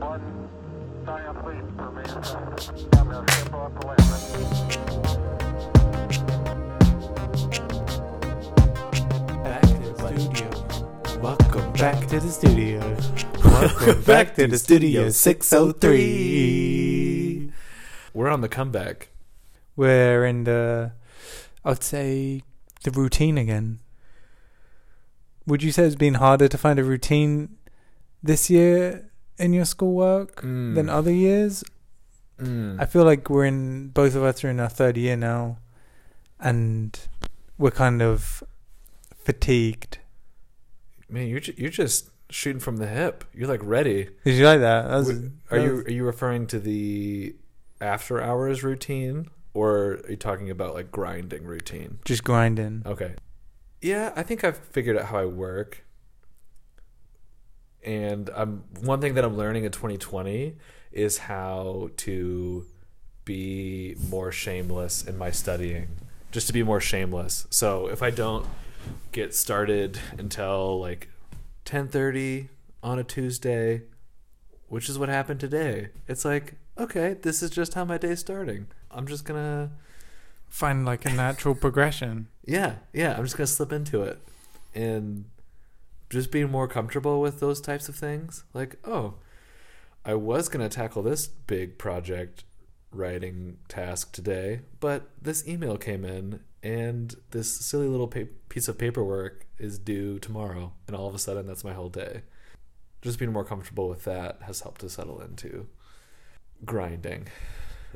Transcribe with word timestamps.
One 0.00 0.48
giant 1.04 1.46
leap 1.46 1.64
for 1.76 1.92
mankind. 1.92 2.70
I'm 2.94 3.10
gonna 3.10 3.30
step 3.30 3.52
off 3.52 3.78
the 3.78 3.86
landing. 3.86 4.08
Back 9.44 9.60
to 9.60 9.92
the 9.92 10.18
studio. 10.18 10.48
Welcome 11.20 11.72
back 11.74 12.06
to 12.06 12.18
the 12.18 12.30
studio. 12.30 12.96
Welcome 13.44 14.00
back 14.04 14.34
to 14.36 14.46
the 14.46 14.56
studio 14.56 15.10
603. 15.10 17.52
We're 18.14 18.30
on 18.30 18.40
the 18.40 18.48
comeback. 18.48 19.10
We're 19.76 20.24
in 20.24 20.44
the, 20.44 20.92
I'd 21.62 21.84
say, 21.84 22.42
the 22.84 22.90
routine 22.90 23.36
again. 23.36 23.80
Would 25.46 25.62
you 25.62 25.72
say 25.72 25.84
it's 25.84 25.94
been 25.94 26.14
harder 26.14 26.48
to 26.48 26.56
find 26.56 26.78
a 26.78 26.84
routine 26.84 27.58
this 28.22 28.48
year 28.48 29.09
in 29.40 29.52
your 29.52 29.64
schoolwork 29.64 30.42
Mm. 30.42 30.74
than 30.74 30.88
other 30.88 31.12
years? 31.12 31.64
Mm. 32.38 32.80
I 32.80 32.86
feel 32.86 33.04
like 33.04 33.28
we're 33.28 33.44
in, 33.46 33.88
both 33.88 34.14
of 34.14 34.22
us 34.22 34.44
are 34.44 34.48
in 34.50 34.60
our 34.60 34.68
third 34.68 34.96
year 34.96 35.16
now, 35.16 35.58
and 36.38 36.98
we're 37.58 37.70
kind 37.70 38.00
of 38.02 38.42
fatigued. 39.24 39.98
Man, 41.08 41.26
you're 41.28 41.40
ju- 41.40 41.54
you're 41.56 41.70
just 41.70 42.10
shooting 42.30 42.60
from 42.60 42.76
the 42.78 42.86
hip. 42.86 43.24
You're 43.34 43.48
like 43.48 43.60
ready. 43.62 44.08
Did 44.24 44.34
you 44.36 44.44
like 44.46 44.60
that? 44.60 44.88
that 44.88 44.96
was, 44.96 45.10
Are 45.10 45.14
that 45.50 45.64
you 45.64 45.72
was- 45.76 45.84
are 45.86 45.92
you 45.92 46.04
referring 46.04 46.46
to 46.48 46.58
the 46.60 47.34
after 47.80 48.20
hours 48.20 48.62
routine, 48.62 49.28
or 49.54 49.98
are 50.04 50.10
you 50.10 50.16
talking 50.16 50.48
about 50.50 50.74
like 50.74 50.90
grinding 50.92 51.44
routine? 51.44 51.98
just 52.04 52.24
grinding? 52.24 52.82
Okay. 52.86 53.14
Yeah, 53.82 54.12
I 54.14 54.22
think 54.22 54.44
I've 54.44 54.58
figured 54.58 54.96
out 54.96 55.06
how 55.06 55.18
I 55.18 55.24
work. 55.24 55.84
And 57.84 58.30
I'm 58.34 58.64
one 58.80 59.00
thing 59.00 59.14
that 59.14 59.24
I'm 59.24 59.36
learning 59.36 59.64
in 59.64 59.72
2020 59.72 60.56
is 60.92 61.18
how 61.18 61.90
to 61.98 62.66
be 63.24 63.96
more 64.08 64.32
shameless 64.32 65.04
in 65.04 65.16
my 65.16 65.30
studying. 65.30 65.88
Just 66.32 66.46
to 66.46 66.52
be 66.52 66.62
more 66.62 66.80
shameless. 66.80 67.46
So 67.50 67.88
if 67.88 68.02
I 68.02 68.10
don't 68.10 68.46
get 69.12 69.34
started 69.34 69.98
until 70.18 70.80
like 70.80 71.08
10:30 71.64 72.48
on 72.82 72.98
a 72.98 73.04
Tuesday, 73.04 73.82
which 74.68 74.88
is 74.88 74.98
what 74.98 75.08
happened 75.08 75.40
today. 75.40 75.88
It's 76.08 76.24
like, 76.24 76.54
okay, 76.78 77.14
this 77.20 77.42
is 77.42 77.50
just 77.50 77.74
how 77.74 77.84
my 77.84 77.98
day's 77.98 78.20
starting. 78.20 78.68
I'm 78.90 79.06
just 79.06 79.24
going 79.24 79.40
to 79.40 79.70
Find 80.50 80.84
like 80.84 81.04
a 81.06 81.10
natural 81.10 81.54
progression. 81.54 82.26
yeah, 82.44 82.74
yeah. 82.92 83.16
I'm 83.16 83.22
just 83.24 83.36
gonna 83.36 83.46
slip 83.46 83.72
into 83.72 84.02
it, 84.02 84.18
and 84.74 85.26
just 86.10 86.30
being 86.32 86.50
more 86.50 86.68
comfortable 86.68 87.20
with 87.20 87.40
those 87.40 87.60
types 87.60 87.88
of 87.88 87.94
things. 87.96 88.44
Like, 88.52 88.76
oh, 88.84 89.14
I 90.04 90.14
was 90.14 90.48
gonna 90.48 90.68
tackle 90.68 91.02
this 91.02 91.26
big 91.28 91.78
project 91.78 92.44
writing 92.92 93.58
task 93.68 94.12
today, 94.12 94.60
but 94.80 95.08
this 95.22 95.46
email 95.46 95.76
came 95.78 96.04
in, 96.04 96.40
and 96.62 97.14
this 97.30 97.50
silly 97.64 97.86
little 97.86 98.08
pa- 98.08 98.24
piece 98.48 98.66
of 98.68 98.76
paperwork 98.78 99.46
is 99.58 99.78
due 99.78 100.18
tomorrow, 100.18 100.72
and 100.86 100.96
all 100.96 101.06
of 101.06 101.14
a 101.14 101.18
sudden, 101.18 101.46
that's 101.46 101.62
my 101.64 101.72
whole 101.72 101.88
day. 101.88 102.22
Just 103.02 103.18
being 103.18 103.32
more 103.32 103.44
comfortable 103.44 103.88
with 103.88 104.04
that 104.04 104.38
has 104.42 104.60
helped 104.60 104.80
to 104.82 104.90
settle 104.90 105.20
into 105.22 105.68
grinding, 106.64 107.28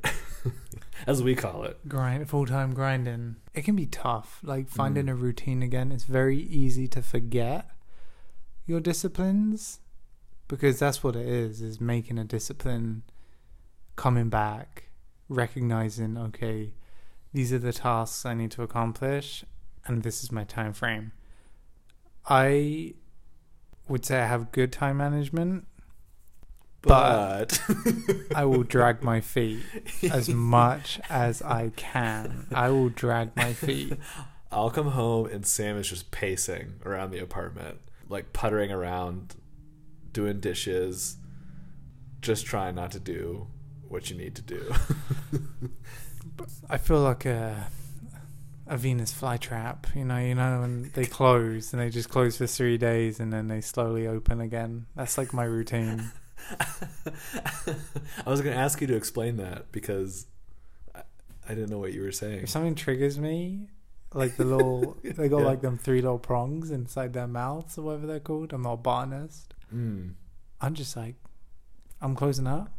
as 1.07 1.23
we 1.23 1.35
call 1.35 1.65
it. 1.65 1.87
Grind 1.89 2.29
full 2.29 2.47
time 2.47 2.73
grinding. 2.75 3.37
It 3.55 3.63
can 3.65 3.77
be 3.77 3.87
tough. 3.87 4.41
Like 4.43 4.69
finding 4.69 5.07
Mm. 5.07 5.11
a 5.11 5.15
routine 5.15 5.63
again. 5.63 5.93
It's 5.93 6.05
very 6.05 6.39
easy 6.39 6.87
to 6.89 7.03
forget 7.03 7.69
your 8.67 8.81
disciplines 8.81 9.81
because 10.49 10.79
that's 10.79 11.03
what 11.03 11.17
it 11.17 11.27
is. 11.27 11.61
Is 11.61 11.81
making 11.81 12.19
a 12.19 12.25
discipline, 12.25 13.03
coming 13.97 14.29
back, 14.29 14.91
recognizing 15.29 16.17
okay, 16.17 16.73
these 17.33 17.53
are 17.53 17.59
the 17.59 17.73
tasks 17.73 18.25
I 18.25 18.35
need 18.35 18.51
to 18.53 18.63
accomplish, 18.63 19.45
and 19.87 20.03
this 20.03 20.23
is 20.23 20.31
my 20.31 20.45
time 20.45 20.73
frame. 20.73 21.13
I 22.27 22.95
would 23.89 24.05
say 24.05 24.21
I 24.21 24.27
have 24.27 24.53
good 24.53 24.73
time 24.73 24.97
management. 24.97 25.67
But- 26.83 27.63
I 28.35 28.45
will 28.45 28.63
drag 28.63 29.03
my 29.03 29.21
feet 29.21 29.61
as 30.11 30.29
much 30.55 31.01
as 31.09 31.41
I 31.41 31.71
can. 31.77 32.47
I 32.53 32.69
will 32.71 32.91
drag 32.91 33.35
my 33.37 33.53
feet. 33.55 33.99
I'll 34.53 34.71
come 34.71 34.91
home 34.91 35.27
and 35.27 35.47
Sam 35.47 35.77
is 35.79 35.89
just 35.89 36.11
pacing 36.11 36.75
around 36.85 37.11
the 37.11 37.19
apartment, 37.19 37.79
like 38.09 38.33
puttering 38.33 38.71
around, 38.71 39.35
doing 40.13 40.41
dishes, 40.41 41.17
just 42.21 42.47
trying 42.47 42.75
not 42.75 42.91
to 42.93 43.01
do 43.01 43.47
what 43.89 44.11
you 44.11 44.17
need 44.17 44.35
to 44.37 44.43
do. 44.43 44.75
I 46.71 46.79
feel 46.79 47.01
like 47.01 47.25
a 47.27 47.69
a 48.67 48.77
Venus 48.77 49.13
flytrap. 49.13 49.95
You 49.95 50.05
know, 50.05 50.19
you 50.19 50.35
know, 50.35 50.61
when 50.61 50.91
they 50.95 51.05
close 51.05 51.73
and 51.73 51.83
they 51.83 51.91
just 51.91 52.09
close 52.09 52.39
for 52.39 52.47
three 52.47 52.79
days 52.79 53.21
and 53.21 53.33
then 53.33 53.49
they 53.49 53.61
slowly 53.61 54.07
open 54.07 54.41
again. 54.41 54.87
That's 54.97 55.19
like 55.19 55.33
my 55.33 55.45
routine. 55.45 56.11
I 56.61 58.31
was 58.31 58.41
going 58.41 58.55
to 58.55 58.61
ask 58.61 58.81
you 58.81 58.87
to 58.87 58.97
explain 58.97 59.37
that 59.37 59.71
because 59.73 60.27
I, 60.95 61.03
I 61.49 61.55
didn't 61.55 61.71
know 61.71 61.79
what 61.79 61.93
you 61.93 62.03
were 62.03 62.13
saying. 62.13 62.41
If 62.43 62.49
something 62.51 62.75
triggers 62.75 63.19
me, 63.19 63.69
like 64.15 64.37
the 64.37 64.45
little, 64.45 64.97
they 65.03 65.29
got 65.29 65.41
Yeah. 65.41 65.45
like 65.47 65.61
them 65.61 65.77
three 65.79 66.01
little 66.01 66.19
prongs 66.19 66.71
inside 66.71 67.13
their 67.13 67.27
mouths 67.27 67.77
or 67.79 67.83
whatever 67.83 68.07
they're 68.07 68.21
called. 68.21 68.53
I'm 68.53 68.63
not 68.63 68.73
a 68.73 68.77
botanist. 68.79 69.55
Mm. 69.75 70.15
I'm 70.61 70.75
just 70.75 70.97
like, 70.97 71.17
I'm 72.01 72.15
closing 72.15 72.47
up. 72.47 72.71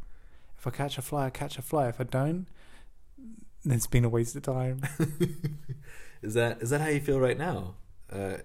If 0.58 0.66
I 0.66 0.72
catch 0.72 0.98
a 0.98 1.02
fly, 1.02 1.26
I 1.28 1.30
catch 1.30 1.58
a 1.58 1.62
fly. 1.62 1.90
If 1.90 2.00
I 2.02 2.06
don't, 2.06 2.48
then 3.64 3.78
it's 3.78 3.88
been 3.88 4.06
a 4.06 4.10
waste 4.10 4.36
of 4.36 4.44
time. 4.44 4.82
is 6.22 6.34
that 6.34 6.62
is 6.62 6.70
that 6.72 6.82
how 6.82 6.88
you 6.88 7.00
feel 7.02 7.20
right 7.20 7.38
now? 7.38 7.76
Uh, 8.12 8.38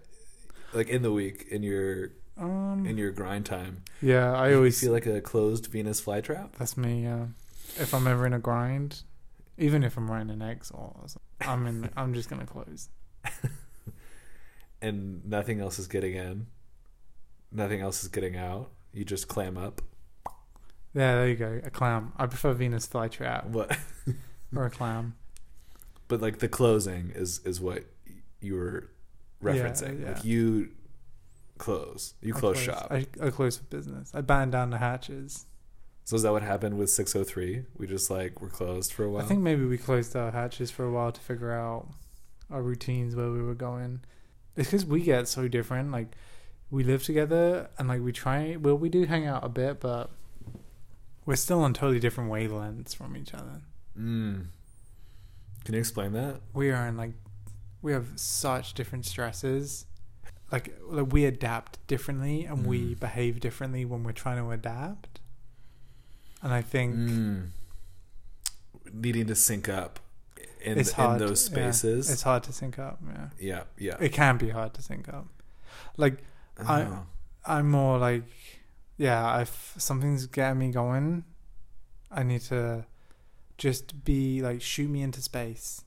like 0.72 0.88
in 0.88 1.02
the 1.02 1.12
week 1.12 1.46
in 1.50 1.62
your 1.62 2.10
Um, 2.38 2.86
in 2.86 2.96
your 2.98 3.10
grind 3.10 3.46
time, 3.46 3.82
yeah, 4.02 4.32
I 4.32 4.54
always 4.54 4.80
feel 4.80 4.92
like 4.92 5.06
a 5.06 5.20
closed 5.20 5.66
Venus 5.66 6.00
flytrap. 6.02 6.52
That's 6.58 6.76
me. 6.76 7.02
Yeah. 7.04 7.26
If 7.78 7.92
I'm 7.94 8.06
ever 8.06 8.26
in 8.26 8.32
a 8.32 8.38
grind, 8.38 9.02
even 9.60 9.84
if 9.84 9.96
I'm 9.96 10.10
writing 10.10 10.30
an 10.30 10.42
X 10.42 10.70
or 10.72 10.94
something, 11.06 11.20
I'm 11.42 11.66
in. 11.66 11.90
I'm 11.96 12.14
just 12.14 12.28
gonna 12.28 12.46
close. 12.46 12.88
and 14.82 15.24
nothing 15.24 15.60
else 15.60 15.78
is 15.78 15.86
getting 15.86 16.14
in. 16.14 16.46
Nothing 17.52 17.80
else 17.80 18.02
is 18.02 18.08
getting 18.08 18.36
out. 18.36 18.70
You 18.92 19.04
just 19.04 19.28
clam 19.28 19.56
up. 19.56 19.82
Yeah, 20.94 21.14
there 21.16 21.28
you 21.28 21.36
go. 21.36 21.60
A 21.64 21.70
clam. 21.70 22.12
I 22.16 22.26
prefer 22.26 22.52
Venus 22.52 22.86
flytrap 22.88 23.46
What? 23.46 23.76
or 24.56 24.66
a 24.66 24.70
clam. 24.70 25.14
but 26.08 26.20
like 26.20 26.38
the 26.38 26.48
closing 26.48 27.12
is 27.14 27.40
is 27.44 27.60
what 27.60 27.84
you 28.40 28.54
were 28.56 28.90
referencing. 29.42 30.00
yeah. 30.02 30.12
Like 30.14 30.24
you 30.24 30.70
close. 31.58 32.14
You 32.22 32.34
I 32.34 32.38
close 32.40 32.58
shop. 32.58 32.88
I, 32.90 33.06
I 33.22 33.30
close 33.30 33.58
for 33.58 33.64
business. 33.64 34.10
I 34.14 34.20
batten 34.22 34.50
down 34.50 34.70
the 34.70 34.78
hatches. 34.78 35.46
So 36.10 36.16
is 36.16 36.22
that 36.22 36.32
what 36.32 36.42
happened 36.42 36.76
with 36.76 36.90
603? 36.90 37.62
We 37.78 37.86
just 37.86 38.10
like 38.10 38.40
were 38.42 38.48
closed 38.48 38.92
for 38.92 39.04
a 39.04 39.08
while. 39.08 39.22
I 39.22 39.26
think 39.26 39.42
maybe 39.42 39.64
we 39.64 39.78
closed 39.78 40.16
our 40.16 40.32
hatches 40.32 40.68
for 40.68 40.84
a 40.84 40.90
while 40.90 41.12
to 41.12 41.20
figure 41.20 41.52
out 41.52 41.86
our 42.50 42.62
routines 42.62 43.14
where 43.14 43.30
we 43.30 43.40
were 43.40 43.54
going. 43.54 44.00
It's 44.56 44.66
because 44.70 44.84
we 44.84 45.02
get 45.02 45.28
so 45.28 45.46
different. 45.46 45.92
Like 45.92 46.08
we 46.68 46.82
live 46.82 47.04
together 47.04 47.70
and 47.78 47.86
like 47.86 48.02
we 48.02 48.10
try. 48.10 48.56
Well, 48.56 48.76
we 48.76 48.88
do 48.88 49.04
hang 49.04 49.24
out 49.24 49.44
a 49.44 49.48
bit, 49.48 49.78
but 49.78 50.10
we're 51.26 51.36
still 51.36 51.60
on 51.62 51.74
totally 51.74 52.00
different 52.00 52.28
wavelengths 52.28 52.92
from 52.92 53.16
each 53.16 53.32
other. 53.32 53.62
Mm. 53.96 54.46
Can 55.64 55.74
you 55.74 55.78
explain 55.78 56.10
that? 56.14 56.40
we 56.52 56.72
are 56.72 56.88
in 56.88 56.96
like 56.96 57.12
we 57.82 57.92
have 57.92 58.08
such 58.16 58.74
different 58.74 59.06
stresses 59.06 59.86
like, 60.50 60.76
like 60.88 61.12
we 61.12 61.24
adapt 61.24 61.86
differently 61.86 62.46
and 62.46 62.66
we 62.66 62.96
Mm. 62.96 62.98
behave 62.98 63.38
differently 63.38 63.84
when 63.84 64.02
we're 64.02 64.10
trying 64.10 64.38
to 64.44 64.50
adapt 64.50 65.19
and 66.42 66.52
i 66.52 66.62
think 66.62 66.94
Mm. 66.96 67.50
Needing 68.92 69.26
to 69.28 69.36
sync 69.36 69.68
up 69.68 70.00
in, 70.60 70.76
it's 70.78 70.90
in 70.90 70.94
hard 70.96 71.20
those 71.20 71.48
yeah, 71.48 71.54
spaces. 71.54 72.10
it's 72.10 72.22
hard 72.22 72.42
to 72.44 72.52
sync 72.52 72.78
up 72.78 72.98
yeah 73.06 73.28
yeah, 73.38 73.62
yeah. 73.78 73.96
it 74.00 74.12
can 74.12 74.36
be 74.36 74.48
hard 74.50 74.74
to 74.74 74.82
sync 74.82 75.08
up 75.08 75.26
like 75.96 76.18
I- 76.58 76.82
Oh. 76.82 77.06
i'm 77.46 77.70
more 77.70 77.98
like 77.98 78.24
yeah 78.98 79.40
if 79.40 79.74
something's 79.78 80.26
getting 80.26 80.58
me 80.58 80.70
going 80.70 81.24
i 82.10 82.22
need 82.24 82.40
to 82.42 82.84
just 83.58 84.04
be 84.04 84.42
like 84.42 84.60
shoot 84.60 84.90
me 84.90 85.02
into 85.02 85.22
space 85.22 85.84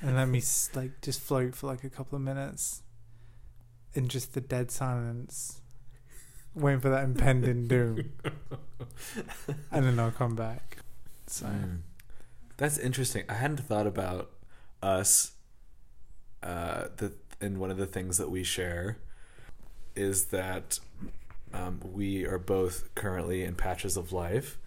and 0.00 0.16
let 0.16 0.28
me 0.28 0.40
like 0.74 1.00
just 1.02 1.20
float 1.20 1.54
for 1.56 1.66
like 1.66 1.82
a 1.84 1.90
couple 1.90 2.14
of 2.16 2.22
minutes 2.22 2.82
in 3.94 4.08
just 4.08 4.34
the 4.34 4.40
dead 4.40 4.70
silence 4.70 5.60
waiting 6.54 6.80
for 6.80 6.88
that 6.88 7.04
impending 7.04 7.66
doom 7.66 8.12
and 9.72 9.84
then 9.84 9.98
i'll 9.98 10.10
come 10.10 10.34
back 10.36 10.78
so 11.26 11.46
Mm. 11.46 11.78
That's 12.56 12.78
interesting. 12.78 13.24
I 13.28 13.34
hadn't 13.34 13.58
thought 13.58 13.86
about 13.86 14.30
us. 14.82 15.32
Uh, 16.42 16.88
the 16.96 17.12
and 17.40 17.58
one 17.58 17.70
of 17.70 17.78
the 17.78 17.86
things 17.86 18.16
that 18.18 18.30
we 18.30 18.44
share 18.44 18.98
is 19.96 20.26
that 20.26 20.78
um, 21.52 21.80
we 21.82 22.24
are 22.24 22.38
both 22.38 22.94
currently 22.94 23.42
in 23.42 23.54
patches 23.54 23.96
of 23.96 24.12
life, 24.12 24.58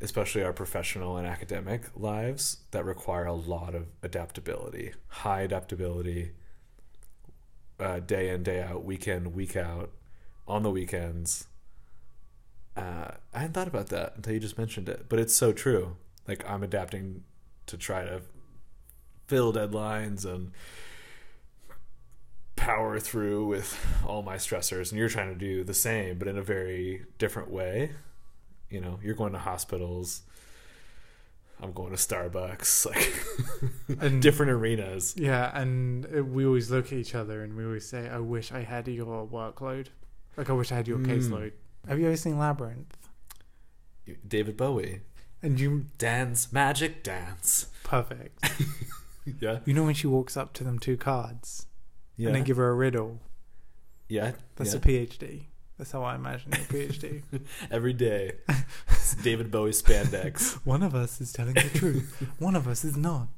especially 0.00 0.42
our 0.42 0.52
professional 0.52 1.16
and 1.16 1.26
academic 1.26 1.82
lives, 1.94 2.58
that 2.72 2.84
require 2.84 3.26
a 3.26 3.32
lot 3.32 3.74
of 3.74 3.86
adaptability, 4.02 4.92
high 5.08 5.42
adaptability, 5.42 6.32
uh, 7.78 8.00
day 8.00 8.28
in, 8.30 8.42
day 8.42 8.60
out, 8.62 8.84
week 8.84 9.06
in, 9.06 9.32
week 9.32 9.56
out, 9.56 9.90
on 10.48 10.62
the 10.64 10.70
weekends. 10.70 11.46
Uh, 12.76 13.12
I 13.34 13.38
hadn't 13.40 13.52
thought 13.54 13.68
about 13.68 13.88
that 13.88 14.14
until 14.16 14.34
you 14.34 14.40
just 14.40 14.58
mentioned 14.58 14.88
it, 14.88 15.06
but 15.08 15.18
it's 15.18 15.34
so 15.34 15.52
true. 15.52 15.96
Like 16.26 16.48
I'm 16.48 16.62
adapting 16.62 17.24
to 17.66 17.76
try 17.76 18.04
to 18.04 18.22
fill 19.26 19.52
deadlines 19.52 20.24
and 20.24 20.52
power 22.56 22.98
through 22.98 23.46
with 23.46 23.78
all 24.06 24.22
my 24.22 24.36
stressors 24.36 24.90
and 24.90 24.98
you're 24.98 25.08
trying 25.08 25.28
to 25.32 25.38
do 25.38 25.62
the 25.62 25.74
same 25.74 26.18
but 26.18 26.26
in 26.26 26.36
a 26.36 26.42
very 26.42 27.04
different 27.18 27.50
way 27.50 27.92
you 28.68 28.80
know 28.80 28.98
you're 29.02 29.14
going 29.14 29.32
to 29.32 29.38
hospitals 29.38 30.22
i'm 31.62 31.72
going 31.72 31.90
to 31.90 31.96
starbucks 31.96 32.84
like 33.90 34.00
And- 34.02 34.20
different 34.20 34.50
arenas 34.50 35.14
Yeah, 35.16 35.56
and 35.56 36.04
we 36.34 36.44
always 36.46 36.68
look 36.70 36.86
at 36.86 36.94
each 36.94 37.14
other 37.14 37.42
and 37.44 37.54
we 37.56 37.64
always 37.64 37.88
say, 37.88 38.08
"I 38.08 38.18
wish 38.18 38.50
I 38.50 38.62
had 38.64 38.88
your 38.88 39.26
workload. 39.28 39.86
Like 40.38 40.48
I 40.48 40.54
wish 40.54 40.72
I 40.72 40.76
had 40.76 40.88
your 40.88 40.98
Mm. 40.98 41.06
caseload." 41.06 41.52
Have 41.88 41.98
you 42.00 42.06
ever 42.06 42.16
seen 42.16 42.38
Labyrinth? 42.38 42.94
david 44.26 44.56
bowie 44.56 45.02
And 45.42 45.60
you 45.60 45.84
dance 45.98 46.50
magic 46.52 47.02
dance 47.02 47.66
perfect. 47.84 48.42
yeah 49.40 49.58
You 49.66 49.74
know 49.74 49.84
when 49.84 49.94
she 49.94 50.06
walks 50.06 50.34
up 50.36 50.54
to 50.54 50.64
them 50.64 50.78
two 50.78 50.96
cards 50.96 51.66
yeah 52.16 52.28
and 52.28 52.36
they 52.36 52.40
give 52.40 52.56
her 52.56 52.70
a 52.70 52.74
riddle. 52.74 53.20
yeah 54.08 54.32
That's 54.56 54.72
yeah. 54.72 54.78
a 54.78 54.82
PhD. 54.82 55.44
That's 55.76 55.92
how 55.92 56.02
I 56.04 56.14
imagine 56.14 56.52
a 56.54 56.56
PhD. 56.56 57.22
every 57.70 57.92
day 57.92 58.32
It's 58.90 59.14
david 59.16 59.50
bowie 59.50 59.72
spandex 59.72 60.54
One 60.64 60.82
of 60.82 60.94
us 60.94 61.20
is 61.20 61.32
telling 61.32 61.54
the 61.54 61.70
truth. 61.80 62.08
One 62.38 62.56
of 62.56 62.66
us 62.66 62.82
is 62.84 62.96
not. 62.96 63.28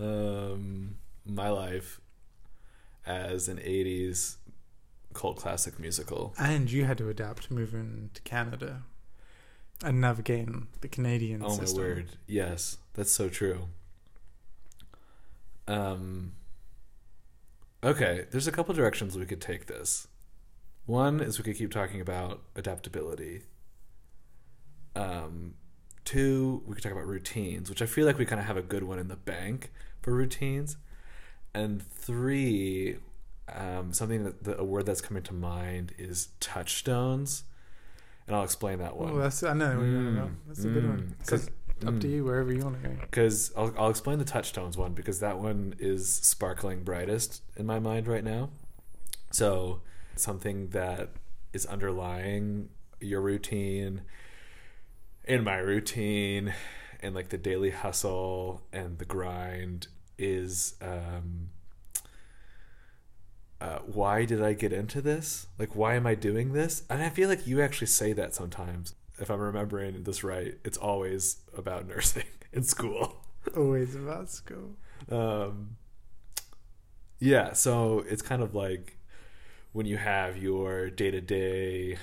um, 0.00 0.96
my 1.26 1.48
life 1.50 2.00
as 3.06 3.48
an 3.48 3.58
80s 3.58 4.36
cult 5.16 5.38
classic 5.38 5.78
musical. 5.78 6.34
And 6.38 6.70
you 6.70 6.84
had 6.84 6.98
to 6.98 7.08
adapt 7.08 7.50
moving 7.50 8.10
to 8.12 8.22
Canada 8.22 8.82
and 9.82 10.00
navigating 10.00 10.68
the 10.82 10.88
Canadian 10.88 11.42
oh 11.42 11.48
system. 11.50 11.82
my 11.82 11.88
word. 11.88 12.08
Yes 12.26 12.78
that's 12.94 13.10
so 13.10 13.28
true. 13.28 13.68
Um 15.66 16.32
okay 17.82 18.26
there's 18.30 18.46
a 18.46 18.52
couple 18.52 18.74
directions 18.74 19.16
we 19.16 19.26
could 19.26 19.40
take 19.40 19.66
this. 19.66 20.06
One 20.84 21.20
is 21.20 21.38
we 21.38 21.44
could 21.44 21.56
keep 21.56 21.72
talking 21.72 22.00
about 22.00 22.42
adaptability. 22.54 23.42
Um 24.94 25.54
two 26.04 26.62
we 26.66 26.74
could 26.74 26.84
talk 26.84 26.92
about 26.92 27.04
routines 27.04 27.68
which 27.68 27.82
i 27.82 27.86
feel 27.86 28.06
like 28.06 28.16
we 28.16 28.24
kind 28.24 28.40
of 28.40 28.46
have 28.46 28.56
a 28.56 28.62
good 28.62 28.84
one 28.84 28.96
in 28.96 29.08
the 29.08 29.16
bank 29.16 29.72
for 30.02 30.12
routines. 30.12 30.76
And 31.54 31.82
three 31.82 32.98
um, 33.54 33.92
something 33.92 34.24
that 34.24 34.44
the, 34.44 34.58
a 34.58 34.64
word 34.64 34.86
that's 34.86 35.00
coming 35.00 35.22
to 35.24 35.34
mind 35.34 35.92
is 35.98 36.28
touchstones 36.40 37.44
and 38.26 38.34
i'll 38.34 38.42
explain 38.42 38.78
that 38.78 38.96
one 38.96 39.12
Oh, 39.12 39.18
that's 39.18 39.42
I 39.42 39.52
know. 39.52 39.76
where 39.78 39.86
you're 39.86 40.04
gonna. 40.12 40.26
Mm, 40.26 40.34
That's 40.48 40.64
a 40.64 40.68
good 40.68 40.88
one. 40.88 41.16
Cause, 41.26 41.28
'cause- 41.44 41.50
up 41.86 42.00
to 42.00 42.06
mm. 42.06 42.10
you, 42.10 42.24
wherever 42.24 42.50
you 42.50 42.60
want 42.64 42.82
to 42.82 42.88
go. 42.88 42.94
because 43.02 43.52
I'll, 43.54 43.72
I'll 43.78 43.90
explain 43.90 44.18
the 44.18 44.24
touchstones 44.24 44.78
one 44.78 44.94
because 44.94 45.20
that 45.20 45.38
one 45.38 45.74
is 45.78 46.10
sparkling 46.10 46.82
brightest 46.84 47.42
in 47.54 47.66
my 47.66 47.78
mind 47.78 48.08
right 48.08 48.24
now 48.24 48.48
so 49.30 49.82
something 50.14 50.68
that 50.70 51.10
is 51.52 51.66
underlying 51.66 52.70
your 52.98 53.20
routine 53.20 54.00
in 55.24 55.44
my 55.44 55.56
routine 55.58 56.54
and 57.02 57.14
like 57.14 57.28
the 57.28 57.36
daily 57.36 57.70
hustle 57.70 58.62
and 58.72 58.98
the 58.98 59.04
grind 59.04 59.88
is 60.16 60.76
um 60.80 61.50
uh, 63.60 63.78
why 63.86 64.24
did 64.24 64.42
I 64.42 64.52
get 64.52 64.72
into 64.72 65.00
this? 65.00 65.46
Like, 65.58 65.74
why 65.74 65.94
am 65.94 66.06
I 66.06 66.14
doing 66.14 66.52
this? 66.52 66.82
And 66.90 67.02
I 67.02 67.08
feel 67.08 67.28
like 67.28 67.46
you 67.46 67.62
actually 67.62 67.86
say 67.86 68.12
that 68.12 68.34
sometimes. 68.34 68.94
If 69.18 69.30
I'm 69.30 69.40
remembering 69.40 70.02
this 70.02 70.22
right, 70.22 70.58
it's 70.62 70.76
always 70.76 71.38
about 71.56 71.86
nursing 71.88 72.24
in 72.52 72.62
school. 72.62 73.24
Always 73.56 73.94
about 73.94 74.28
school. 74.30 74.76
Um, 75.10 75.76
yeah, 77.18 77.54
so 77.54 78.04
it's 78.08 78.20
kind 78.20 78.42
of 78.42 78.54
like 78.54 78.98
when 79.72 79.86
you 79.86 79.96
have 79.96 80.36
your 80.36 80.90
day 80.90 81.10
to 81.10 81.20
day 81.20 81.98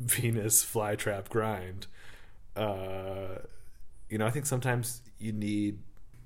Venus 0.00 0.64
flytrap 0.64 1.28
grind. 1.28 1.86
Uh, 2.56 3.38
you 4.08 4.18
know, 4.18 4.26
I 4.26 4.30
think 4.30 4.46
sometimes 4.46 5.02
you 5.18 5.32
need 5.32 5.80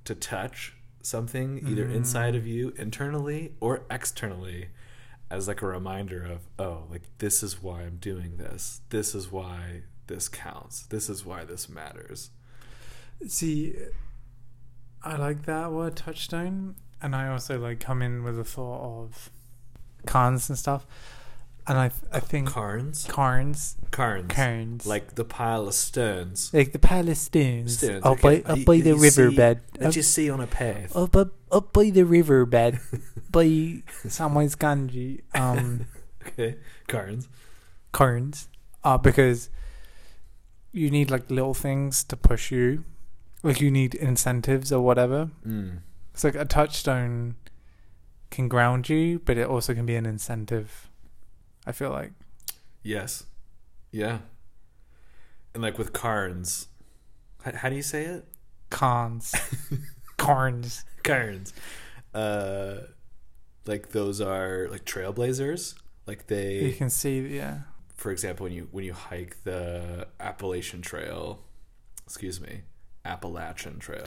to 0.04 0.14
touch 0.14 0.75
something 1.06 1.66
either 1.68 1.86
inside 1.86 2.34
of 2.34 2.42
mm. 2.42 2.48
you 2.48 2.74
internally 2.76 3.52
or 3.60 3.82
externally 3.90 4.68
as 5.30 5.48
like 5.48 5.62
a 5.62 5.66
reminder 5.66 6.24
of 6.24 6.40
oh 6.58 6.84
like 6.90 7.02
this 7.18 7.42
is 7.42 7.62
why 7.62 7.82
i'm 7.82 7.96
doing 7.96 8.36
this. 8.36 8.80
This 8.90 9.14
is 9.14 9.30
why 9.30 9.82
this 10.06 10.28
counts. 10.28 10.82
This 10.82 11.08
is 11.08 11.24
why 11.24 11.44
this 11.44 11.68
matters. 11.68 12.30
See, 13.26 13.74
I 15.02 15.16
like 15.16 15.46
that 15.46 15.72
word 15.72 15.96
touchstone, 15.96 16.76
and 17.00 17.14
I 17.14 17.28
also 17.28 17.58
like 17.58 17.80
come 17.80 18.02
in 18.02 18.22
with 18.22 18.38
a 18.38 18.44
thought 18.44 18.82
of 18.82 19.30
cons 20.06 20.48
and 20.48 20.58
stuff, 20.58 20.86
and 21.68 21.78
I 21.78 21.90
I 22.12 22.20
think 22.20 22.48
carns 22.48 23.04
carns 23.08 23.76
carns 23.90 24.32
carns 24.32 24.86
like 24.86 25.14
the 25.14 25.24
pile 25.24 25.66
of 25.68 25.74
stones. 25.74 26.50
Like 26.54 26.72
the 26.72 26.78
Palestinians 26.78 27.70
Stones, 27.70 27.78
stones 27.78 28.04
up 28.04 28.12
okay. 28.12 28.40
by 28.40 28.52
up 28.52 28.64
by 28.64 28.80
the 28.80 28.90
you 28.90 28.98
see- 28.98 29.22
riverbed. 29.22 29.60
that 29.78 29.96
you 29.96 30.02
see 30.02 30.30
on 30.30 30.40
a 30.40 30.46
path. 30.46 30.94
up, 30.96 31.16
up 31.16 31.32
up 31.50 31.72
by 31.72 31.90
the 31.90 32.04
riverbed 32.04 32.78
by 33.30 33.44
Samwise 34.06 34.56
Gamgee 34.56 35.22
um 35.34 35.86
okay. 36.26 36.56
Carns 36.86 37.28
carns 37.92 38.48
uh 38.84 38.98
because 38.98 39.50
you 40.72 40.90
need 40.90 41.10
like 41.10 41.30
little 41.30 41.54
things 41.54 42.04
to 42.04 42.16
push 42.16 42.50
you. 42.50 42.84
Like 43.42 43.60
you 43.60 43.70
need 43.70 43.94
incentives 43.94 44.72
or 44.72 44.80
whatever. 44.82 45.30
Mm. 45.46 45.78
It's 46.12 46.24
like 46.24 46.34
a 46.34 46.44
touchstone 46.44 47.36
can 48.30 48.48
ground 48.48 48.88
you, 48.88 49.20
but 49.20 49.38
it 49.38 49.46
also 49.46 49.72
can 49.74 49.86
be 49.86 49.96
an 49.96 50.04
incentive. 50.06 50.85
I 51.66 51.72
feel 51.72 51.90
like 51.90 52.12
yes 52.82 53.24
yeah 53.90 54.18
and 55.54 55.62
like 55.62 55.78
with 55.78 55.92
carns 55.92 56.68
how, 57.42 57.52
how 57.52 57.68
do 57.68 57.74
you 57.76 57.82
say 57.82 58.04
it 58.04 58.24
cons, 58.70 59.34
carns. 60.16 60.84
carns 61.02 61.52
uh 62.14 62.76
like 63.66 63.90
those 63.90 64.20
are 64.20 64.68
like 64.70 64.84
trailblazers 64.84 65.74
like 66.06 66.28
they. 66.28 66.60
You 66.66 66.72
can 66.72 66.88
see, 66.88 67.18
yeah. 67.18 67.58
for 67.96 68.12
example 68.12 68.44
when 68.44 68.52
you 68.52 68.68
when 68.70 68.84
you 68.84 68.92
hike 68.92 69.42
the 69.42 70.06
appalachian 70.20 70.80
trail 70.82 71.40
excuse 72.04 72.40
me 72.40 72.62
appalachian 73.04 73.78
trail 73.80 74.06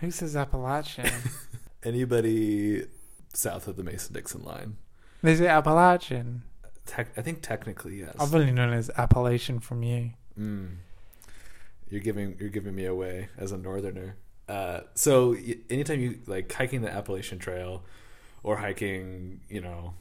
Who 0.00 0.10
says 0.10 0.36
Appalachian? 0.36 1.10
anybody 1.82 2.86
south 3.32 3.66
of 3.66 3.76
the 3.76 3.82
mason-dixon 3.82 4.42
line 4.44 4.76
Is 5.22 5.40
it 5.40 5.46
Appalachian? 5.46 6.42
Tec- 6.84 7.16
i 7.16 7.22
think 7.22 7.42
technically 7.42 8.00
yes 8.00 8.14
I've 8.18 8.34
only 8.34 8.52
known 8.52 8.72
as 8.72 8.90
Appalachian 8.96 9.60
from 9.60 9.82
you. 9.82 10.10
Mm. 10.38 10.76
You're 11.88 12.00
giving 12.00 12.36
you're 12.40 12.48
giving 12.48 12.74
me 12.74 12.86
away 12.86 13.28
as 13.38 13.52
a 13.52 13.58
northerner. 13.58 14.16
Uh, 14.48 14.80
so 14.94 15.32
y- 15.32 15.58
anytime 15.70 16.00
you 16.00 16.18
like 16.26 16.50
hiking 16.52 16.82
the 16.82 16.90
Appalachian 16.90 17.38
Trail, 17.38 17.84
or 18.42 18.56
hiking, 18.56 19.40
you 19.48 19.60
know, 19.60 19.94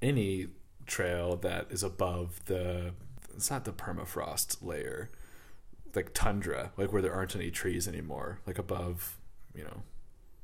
any 0.00 0.48
trail 0.86 1.36
that 1.36 1.66
is 1.70 1.82
above 1.82 2.40
the 2.46 2.92
it's 3.34 3.50
not 3.50 3.64
the 3.64 3.72
permafrost 3.72 4.62
layer, 4.62 5.10
like 5.94 6.12
tundra, 6.14 6.70
like 6.76 6.92
where 6.92 7.02
there 7.02 7.12
aren't 7.12 7.34
any 7.36 7.50
trees 7.50 7.86
anymore, 7.88 8.38
like 8.46 8.58
above, 8.58 9.18
you 9.54 9.64
know, 9.64 9.82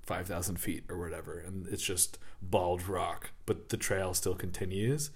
five 0.02 0.26
thousand 0.26 0.56
feet 0.56 0.84
or 0.88 0.98
whatever, 0.98 1.38
and 1.38 1.66
it's 1.68 1.82
just 1.82 2.18
bald 2.40 2.86
rock, 2.88 3.30
but 3.46 3.68
the 3.68 3.76
trail 3.76 4.14
still 4.14 4.34
continues. 4.34 5.10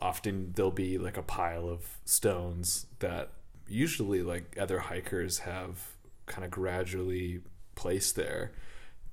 Often 0.00 0.52
there'll 0.56 0.70
be 0.70 0.98
like 0.98 1.16
a 1.16 1.22
pile 1.22 1.68
of 1.68 1.98
stones 2.04 2.86
that 2.98 3.30
usually 3.68 4.22
like 4.22 4.56
other 4.60 4.78
hikers 4.80 5.40
have 5.40 5.92
kind 6.26 6.44
of 6.44 6.50
gradually 6.50 7.40
placed 7.74 8.16
there 8.16 8.52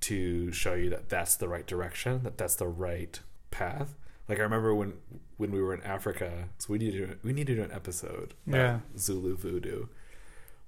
to 0.01 0.51
show 0.51 0.74
you 0.74 0.89
that 0.89 1.08
that's 1.10 1.36
the 1.36 1.48
right 1.48 1.65
direction 1.68 2.24
that 2.24 2.38
that's 2.38 2.56
the 2.56 2.68
right 2.68 3.20
path. 3.51 3.96
Like 4.27 4.39
i 4.39 4.44
remember 4.44 4.74
when 4.74 4.94
when 5.38 5.51
we 5.51 5.62
were 5.62 5.74
in 5.74 5.82
africa 5.84 6.48
so 6.58 6.68
we 6.72 6.77
need 6.80 6.91
to 6.94 7.18
we 7.24 7.34
need 7.34 7.48
to 7.48 7.56
do 7.56 7.63
an 7.63 7.72
episode 7.72 8.34
Yeah. 8.48 8.80
zulu 8.98 9.36
voodoo. 9.38 9.88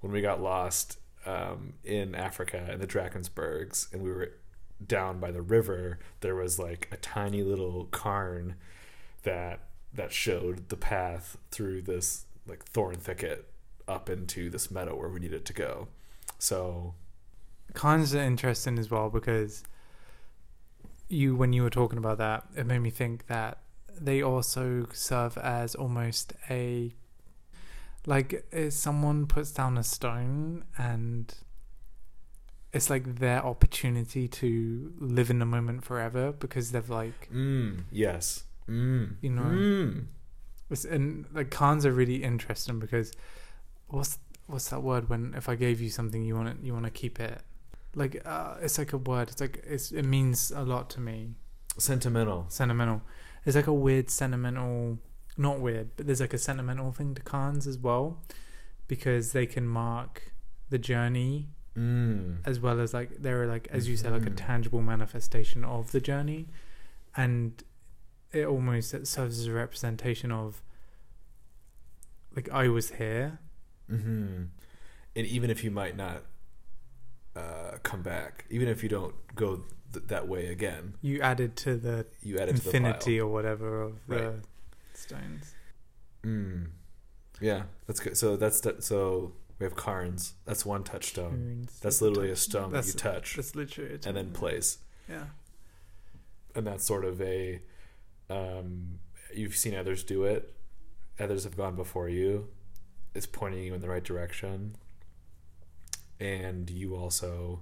When 0.00 0.12
we 0.12 0.20
got 0.20 0.42
lost 0.42 0.98
um, 1.26 1.74
in 1.84 2.14
africa 2.14 2.70
in 2.72 2.80
the 2.80 2.86
drakensbergs 2.86 3.92
and 3.92 4.02
we 4.02 4.10
were 4.10 4.32
down 4.86 5.18
by 5.18 5.30
the 5.30 5.42
river 5.42 5.98
there 6.20 6.34
was 6.34 6.58
like 6.58 6.88
a 6.92 6.96
tiny 6.96 7.42
little 7.42 7.86
cairn 7.86 8.54
that 9.22 9.60
that 9.94 10.12
showed 10.12 10.68
the 10.68 10.76
path 10.76 11.36
through 11.50 11.82
this 11.82 12.26
like 12.46 12.64
thorn 12.64 12.96
thicket 12.96 13.48
up 13.86 14.08
into 14.10 14.50
this 14.50 14.70
meadow 14.70 14.96
where 14.96 15.08
we 15.08 15.20
needed 15.20 15.44
to 15.44 15.52
go. 15.52 15.88
So 16.38 16.94
are 18.14 18.22
interesting 18.22 18.78
as 18.78 18.90
well 18.90 19.10
because 19.10 19.64
you, 21.08 21.36
when 21.36 21.52
you 21.52 21.62
were 21.62 21.70
talking 21.70 21.98
about 21.98 22.18
that, 22.18 22.44
it 22.56 22.66
made 22.66 22.80
me 22.80 22.90
think 22.90 23.26
that 23.26 23.58
they 24.00 24.22
also 24.22 24.88
serve 24.92 25.38
as 25.38 25.74
almost 25.74 26.32
a 26.50 26.94
like 28.06 28.44
if 28.52 28.72
someone 28.72 29.26
puts 29.26 29.50
down 29.52 29.78
a 29.78 29.82
stone 29.82 30.64
and 30.76 31.34
it's 32.72 32.90
like 32.90 33.16
their 33.18 33.44
opportunity 33.44 34.26
to 34.28 34.92
live 34.98 35.30
in 35.30 35.38
the 35.38 35.46
moment 35.46 35.84
forever 35.84 36.32
because 36.32 36.72
they've 36.72 36.90
like 36.90 37.30
mm, 37.32 37.82
yes. 37.90 38.44
Mm, 38.68 39.16
You 39.20 39.30
know. 39.30 39.42
Mm. 39.42 40.06
and 40.90 41.26
like 41.32 41.50
cons 41.50 41.84
are 41.86 41.92
really 41.92 42.22
interesting 42.24 42.78
because 42.78 43.12
what's 43.88 44.18
what's 44.46 44.68
that 44.70 44.82
word 44.82 45.08
when 45.08 45.34
if 45.36 45.48
I 45.48 45.54
gave 45.54 45.80
you 45.80 45.88
something 45.90 46.22
you 46.22 46.34
want 46.34 46.58
to 46.60 46.66
you 46.66 46.72
want 46.72 46.84
to 46.86 46.90
keep 46.90 47.20
it 47.20 47.40
like 47.94 48.20
uh, 48.26 48.56
it's 48.60 48.76
like 48.78 48.92
a 48.92 48.98
word 48.98 49.28
it's 49.30 49.40
like 49.40 49.62
it's, 49.66 49.92
it 49.92 50.04
means 50.04 50.50
a 50.50 50.62
lot 50.62 50.90
to 50.90 51.00
me 51.00 51.30
Sentimental. 51.78 52.46
sentimental 52.48 53.02
it's 53.46 53.56
like 53.56 53.66
a 53.66 53.72
weird 53.72 54.10
sentimental 54.10 54.98
not 55.36 55.58
weird 55.60 55.88
but 55.96 56.06
there's 56.06 56.20
like 56.20 56.32
a 56.34 56.38
sentimental 56.38 56.92
thing 56.92 57.14
to 57.14 57.22
cons 57.22 57.66
as 57.66 57.76
well 57.78 58.18
because 58.88 59.32
they 59.32 59.46
can 59.46 59.66
mark 59.66 60.32
the 60.70 60.78
journey 60.78 61.48
Mm. 61.76 62.36
as 62.44 62.60
well 62.60 62.78
as 62.78 62.94
like 62.94 63.20
they're 63.20 63.46
like 63.48 63.66
as 63.72 63.88
you 63.88 63.96
said 63.96 64.12
like 64.12 64.26
a 64.26 64.30
Mhm. 64.30 64.36
tangible 64.36 64.80
manifestation 64.80 65.64
of 65.64 65.90
the 65.90 66.00
journey 66.00 66.46
and 67.16 67.64
it 68.30 68.46
almost 68.46 68.90
serves 69.06 69.40
as 69.40 69.46
a 69.48 69.52
representation 69.52 70.30
of 70.30 70.62
like 72.36 72.48
i 72.50 72.68
was 72.68 72.90
here 72.92 73.38
hmm 73.88 74.44
And 75.16 75.26
even 75.26 75.50
if 75.50 75.62
you 75.64 75.70
might 75.72 75.96
not 75.96 76.22
uh, 77.36 77.78
come 77.82 78.02
back, 78.02 78.44
even 78.50 78.68
if 78.68 78.82
you 78.84 78.88
don't 78.88 79.14
go 79.34 79.62
th- 79.92 80.06
that 80.06 80.28
way 80.28 80.46
again, 80.46 80.94
you 81.02 81.20
added 81.20 81.56
to 81.56 81.76
the 81.76 82.06
you 82.22 82.38
added 82.38 82.54
infinity 82.54 83.20
or 83.20 83.28
whatever 83.32 83.82
of 83.82 83.94
the 84.06 84.14
Right. 84.30 84.34
Stones. 84.96 85.54
Mm. 86.22 86.68
Yeah, 87.40 87.64
that's 87.86 88.00
good. 88.00 88.16
So 88.16 88.36
that's 88.36 88.60
the, 88.60 88.76
so 88.80 89.32
we 89.58 89.64
have 89.64 89.76
cairns. 89.76 90.34
That's 90.44 90.64
one 90.64 90.84
touchstone. 90.84 91.32
Runes. 91.32 91.78
That's 91.80 92.00
literally 92.00 92.30
a 92.30 92.36
stone 92.36 92.70
That's- 92.72 92.92
that 92.92 93.04
you 93.04 93.12
touch 93.12 93.36
that's 93.36 93.54
literally 93.54 93.90
it. 93.94 94.06
and 94.06 94.16
then 94.16 94.30
place, 94.32 94.78
yeah 95.08 95.24
and 96.54 96.66
that's 96.66 96.84
sort 96.84 97.04
of 97.04 97.20
a. 97.20 97.60
Um, 98.30 99.00
you've 99.34 99.56
seen 99.56 99.74
others 99.74 100.04
do 100.04 100.24
it. 100.24 100.54
Others 101.18 101.44
have 101.44 101.56
gone 101.56 101.74
before 101.76 102.08
you. 102.08 102.48
It's 103.14 103.26
pointing 103.26 103.64
you 103.64 103.74
in 103.74 103.80
the 103.80 103.88
right 103.88 104.02
direction, 104.04 104.76
and 106.20 106.70
you 106.70 106.94
also 106.96 107.60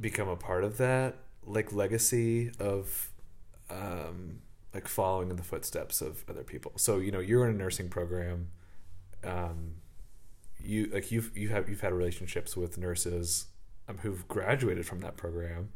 become 0.00 0.28
a 0.28 0.36
part 0.36 0.64
of 0.64 0.78
that 0.78 1.16
like 1.44 1.72
legacy 1.72 2.50
of 2.60 3.10
um 3.70 4.38
like 4.74 4.88
following 4.88 5.30
in 5.30 5.36
the 5.36 5.42
footsteps 5.42 6.00
of 6.00 6.24
other 6.28 6.42
people 6.42 6.72
so 6.76 6.98
you 6.98 7.10
know 7.10 7.20
you're 7.20 7.46
in 7.46 7.54
a 7.54 7.58
nursing 7.58 7.88
program 7.88 8.48
um 9.24 9.74
you 10.60 10.86
like 10.86 11.10
you've 11.10 11.36
you 11.36 11.48
have 11.48 11.68
you've 11.68 11.80
had 11.80 11.92
relationships 11.92 12.56
with 12.56 12.78
nurses 12.78 13.46
um, 13.88 13.98
who've 13.98 14.26
graduated 14.28 14.86
from 14.86 15.00
that 15.00 15.16
program 15.16 15.70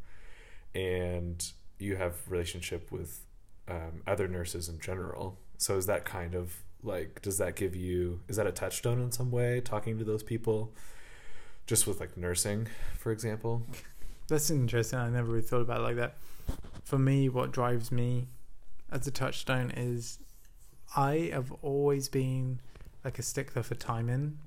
and 0.74 1.52
you 1.78 1.96
have 1.96 2.14
relationship 2.28 2.90
with 2.92 3.20
um, 3.68 4.02
other 4.06 4.28
nurses 4.28 4.68
in 4.68 4.78
general 4.78 5.38
so 5.58 5.76
is 5.76 5.86
that 5.86 6.04
kind 6.04 6.34
of 6.34 6.54
like 6.82 7.20
does 7.22 7.38
that 7.38 7.56
give 7.56 7.74
you 7.74 8.20
is 8.28 8.36
that 8.36 8.46
a 8.46 8.52
touchstone 8.52 9.00
in 9.00 9.10
some 9.10 9.30
way 9.30 9.60
talking 9.60 9.98
to 9.98 10.04
those 10.04 10.22
people 10.22 10.72
just 11.66 11.86
with 11.86 11.98
like 11.98 12.16
nursing 12.16 12.68
for 12.96 13.10
example 13.10 13.66
That's 14.28 14.50
interesting. 14.50 14.98
I 14.98 15.08
never 15.08 15.30
really 15.30 15.42
thought 15.42 15.60
about 15.60 15.80
it 15.80 15.84
like 15.84 15.96
that. 15.96 16.16
For 16.84 16.98
me, 16.98 17.28
what 17.28 17.52
drives 17.52 17.92
me 17.92 18.26
as 18.90 19.06
a 19.06 19.10
touchstone 19.10 19.70
is 19.76 20.18
I 20.96 21.30
have 21.32 21.52
always 21.62 22.08
been 22.08 22.60
like 23.04 23.18
a 23.18 23.22
stickler 23.22 23.62
for 23.62 23.74
timing. 23.74 24.38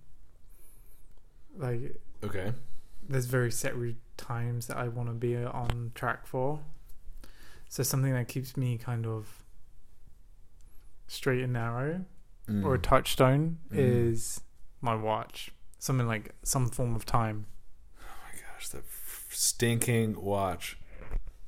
Like, 1.58 1.96
okay 2.24 2.53
there's 3.08 3.25
very 3.25 3.51
set 3.51 3.74
times 4.17 4.67
that 4.67 4.77
I 4.77 4.88
want 4.88 5.10
to 5.10 5.15
be 5.15 5.36
on 5.36 5.91
track 5.96 6.27
for. 6.27 6.60
So 7.67 7.81
something 7.81 8.13
that 8.13 8.27
keeps 8.27 8.55
me 8.55 8.77
kind 8.77 9.08
of 9.08 9.43
straight 11.08 11.41
and 11.43 11.53
narrow 11.53 12.05
or 12.63 12.75
a 12.75 12.79
Mm. 12.79 12.84
touchstone 12.84 13.58
Mm. 13.72 13.77
is 13.79 14.41
my 14.81 14.93
watch. 14.96 15.51
Something 15.79 16.08
like 16.08 16.36
some 16.43 16.69
form 16.69 16.96
of 16.96 17.03
time. 17.05 17.46
oh 18.00 18.03
my 18.25 18.39
gosh 18.41 18.67
that 18.69 18.79
f- 18.84 19.29
stinking 19.31 20.22
watch 20.22 20.77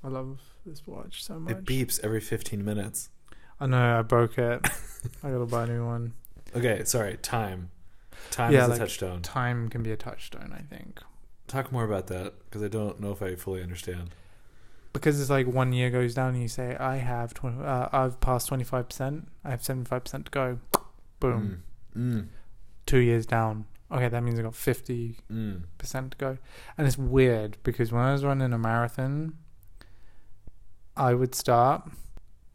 I 0.03 0.07
love 0.07 0.39
this 0.65 0.85
watch 0.85 1.23
so 1.23 1.39
much. 1.39 1.51
it 1.51 1.65
beeps 1.65 1.99
every 2.03 2.19
15 2.21 2.63
minutes 2.63 3.09
I 3.59 3.67
know 3.67 3.99
I 3.99 4.01
broke 4.01 4.37
it. 4.39 4.67
I 5.23 5.29
gotta 5.29 5.45
buy 5.45 5.63
a 5.63 5.67
new 5.67 5.85
one. 5.85 6.13
okay 6.55 6.83
sorry 6.83 7.17
time 7.17 7.69
time 8.31 8.51
Yeah, 8.53 8.61
is 8.61 8.65
a 8.67 8.69
like- 8.71 8.79
touchstone 8.79 9.21
Time 9.21 9.69
can 9.69 9.83
be 9.83 9.91
a 9.91 9.97
touchstone, 9.97 10.51
I 10.57 10.61
think, 10.61 10.99
talk 11.47 11.71
more 11.71 11.83
about 11.83 12.07
that 12.07 12.33
because 12.45 12.63
i 12.63 12.67
don't 12.69 12.99
know 13.01 13.11
if 13.11 13.21
i 13.21 13.35
fully 13.35 13.61
understand 13.61 14.11
because 14.93 15.19
it's 15.21 15.29
like 15.29 15.47
one 15.47 15.71
year 15.71 15.89
goes 15.89 16.13
down, 16.13 16.33
and 16.33 16.41
you 16.41 16.49
say, 16.49 16.75
"I 16.75 16.97
have, 16.97 17.33
20, 17.33 17.63
uh, 17.63 17.87
I've 17.93 18.19
passed 18.19 18.49
twenty 18.49 18.65
five 18.65 18.89
percent. 18.89 19.29
I 19.41 19.51
have 19.51 19.63
seventy 19.63 19.87
five 19.87 20.03
percent 20.03 20.25
to 20.25 20.31
go." 20.31 20.59
Boom. 21.21 21.63
Mm. 21.97 22.13
Mm. 22.15 22.27
Two 22.85 22.97
years 22.97 23.25
down. 23.25 23.67
Okay, 23.89 24.09
that 24.09 24.21
means 24.21 24.37
I 24.37 24.41
got 24.41 24.53
fifty 24.53 25.17
Mm. 25.31 25.61
percent 25.77 26.11
to 26.11 26.17
go, 26.17 26.37
and 26.77 26.85
it's 26.85 26.97
weird 26.97 27.55
because 27.63 27.93
when 27.93 28.01
I 28.03 28.11
was 28.11 28.25
running 28.25 28.51
a 28.51 28.57
marathon, 28.57 29.35
I 30.95 31.13
would 31.13 31.33
start. 31.35 31.89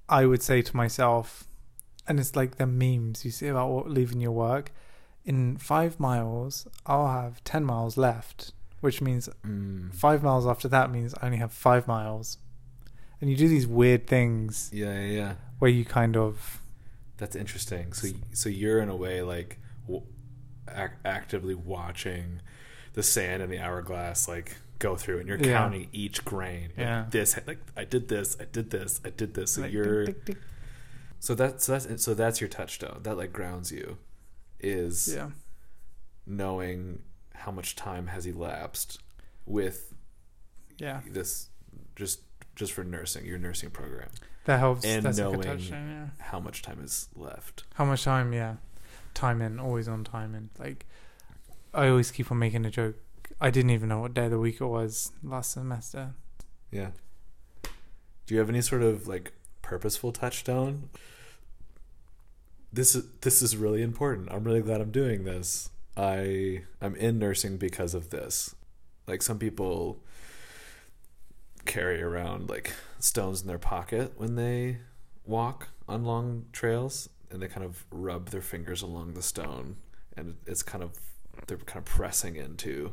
I 0.09 0.27
would 0.27 0.43
say 0.43 0.63
to 0.63 0.77
myself, 0.77 1.45
and 2.07 2.21
it's 2.21 2.37
like 2.37 2.57
the 2.57 2.67
memes 2.67 3.25
you 3.25 3.31
see 3.31 3.49
about 3.49 3.71
what- 3.71 3.91
leaving 3.91 4.21
your 4.21 4.33
work. 4.33 4.73
In 5.25 5.57
five 5.57 5.99
miles, 5.99 6.69
I'll 6.87 7.09
have 7.09 7.43
ten 7.43 7.65
miles 7.65 7.97
left, 7.97 8.53
which 8.81 9.01
means 9.03 9.29
Mm. 9.45 9.93
five 9.95 10.23
miles 10.23 10.47
after 10.47 10.69
that 10.69 10.91
means 10.91 11.15
I 11.21 11.27
only 11.27 11.39
have 11.39 11.53
five 11.53 11.89
miles. 11.89 12.39
And 13.21 13.31
you 13.31 13.37
do 13.37 13.49
these 13.49 13.67
weird 13.67 14.07
things 14.07 14.71
yeah 14.73 14.93
yeah 15.01 15.11
yeah 15.11 15.35
where 15.59 15.71
you 15.71 15.85
kind 15.85 16.17
of 16.17 16.61
That's 17.17 17.35
interesting. 17.35 17.93
So 17.95 18.09
so 18.33 18.49
you're 18.51 18.79
in 18.81 18.91
a 18.91 18.95
way 18.97 19.23
like 19.23 19.59
w- 19.87 20.05
ac- 20.69 20.93
actively 21.05 21.55
watching 21.55 22.43
the 22.93 23.03
sand 23.03 23.43
and 23.43 23.51
the 23.51 23.59
hourglass 23.59 24.29
like 24.29 24.59
go 24.79 24.97
through, 24.97 25.19
and 25.21 25.29
you're 25.29 25.39
Yeah. 25.39 25.53
counting 25.59 25.89
each 25.93 26.25
grain. 26.25 26.69
Like, 26.77 26.79
Yeah. 26.87 27.07
This 27.11 27.39
like 27.47 27.59
I 27.77 27.85
did 27.85 28.09
this, 28.09 28.37
I 28.41 28.45
did 28.45 28.71
this, 28.71 29.01
I 29.05 29.11
did 29.11 29.35
this. 29.35 29.53
So 29.53 29.63
like, 29.63 29.73
you're 29.73 30.07
tick, 30.07 30.25
tick, 30.25 30.35
tick. 30.37 30.45
so 31.21 31.35
that's 31.35 31.65
so 31.65 31.73
that's 31.79 32.03
so 32.05 32.15
that's 32.15 32.41
your 32.41 32.49
touchstone. 32.49 33.01
That 33.03 33.17
like 33.17 33.33
grounds 33.33 33.71
you. 33.73 33.99
Is 34.59 35.15
yeah, 35.15 35.31
knowing 36.27 37.03
how 37.35 37.53
much 37.53 37.77
time 37.77 38.07
has 38.09 38.27
elapsed 38.27 39.01
with 39.45 39.95
yeah, 40.79 41.01
this 41.11 41.49
just 41.95 42.21
just 42.55 42.73
for 42.73 42.85
nursing 42.85 43.27
your 43.27 43.39
nursing 43.39 43.71
program 43.71 44.09
that 44.47 44.59
helps. 44.59 44.85
And 44.85 45.03
That's 45.05 45.19
a 45.19 45.23
knowing-. 45.25 45.59
Yeah. 45.61 46.07
how 46.19 46.41
much 46.41 46.63
time 46.63 46.81
is 46.83 47.09
left 47.15 47.65
How 47.75 47.85
much 47.85 48.05
time? 48.05 48.33
Yeah, 48.33 48.57
time 49.13 49.43
in, 49.43 49.59
always 49.61 49.89
on 49.89 50.05
time 50.05 50.35
in. 50.35 50.49
Like 50.59 50.87
I 51.75 51.89
always 51.89 52.11
keep 52.11 52.31
on 52.33 52.39
making 52.39 52.65
a 52.65 52.71
joke. 52.71 52.97
I 53.41 53.51
didn't 53.51 53.71
even 53.71 53.89
know 53.89 54.01
what 54.01 54.15
day 54.15 54.27
of 54.27 54.31
the 54.31 54.39
week 54.39 54.61
it 54.61 54.67
was 54.67 55.13
last 55.23 55.53
semester. 55.53 56.15
Yeah. 56.71 56.91
Do 58.27 58.35
you 58.35 58.41
have 58.41 58.49
any 58.49 58.63
sort 58.63 58.83
of 58.83 59.07
like 59.07 59.33
purposeful 59.63 60.13
touchstone? 60.13 60.91
This 62.73 62.95
is 62.95 63.07
this 63.21 63.43
is 63.43 63.57
really 63.57 63.83
important. 63.83 64.29
I'm 64.31 64.45
really 64.45 64.63
glad 64.63 64.81
I'm 64.81 64.91
doing 64.91 65.25
this. 65.25 65.71
I 65.97 66.65
I'm 66.81 66.97
in 66.97 67.19
nursing 67.19 67.57
because 67.57 67.95
of 67.95 68.11
this. 68.11 68.55
Like 69.07 69.23
some 69.23 69.39
people 69.39 70.01
carry 71.65 72.03
around 72.03 72.49
like 72.49 72.73
stones 72.99 73.43
in 73.43 73.49
their 73.49 73.59
pocket 73.59 74.13
when 74.17 74.37
they 74.37 74.79
walk 75.25 75.69
on 75.89 76.05
long 76.05 76.47
trails 76.53 77.09
and 77.31 77.43
they 77.43 77.49
kind 77.49 77.65
of 77.65 77.85
rub 77.91 78.31
their 78.31 78.41
fingers 78.41 78.83
along 78.83 79.15
the 79.15 79.23
stone 79.23 79.77
and 80.17 80.37
it's 80.47 80.63
kind 80.63 80.83
of 80.83 80.93
they're 81.47 81.59
kind 81.59 81.79
of 81.79 81.85
pressing 81.85 82.37
into 82.37 82.93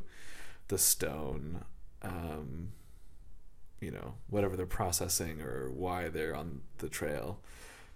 the 0.74 0.78
stone 0.80 1.64
um 2.02 2.70
you 3.80 3.92
know 3.92 4.16
whatever 4.30 4.56
they're 4.58 4.66
processing 4.66 5.42
or 5.42 5.70
why 5.70 6.10
they're 6.10 6.36
on 6.36 6.62
the 6.80 6.90
trail 6.90 7.40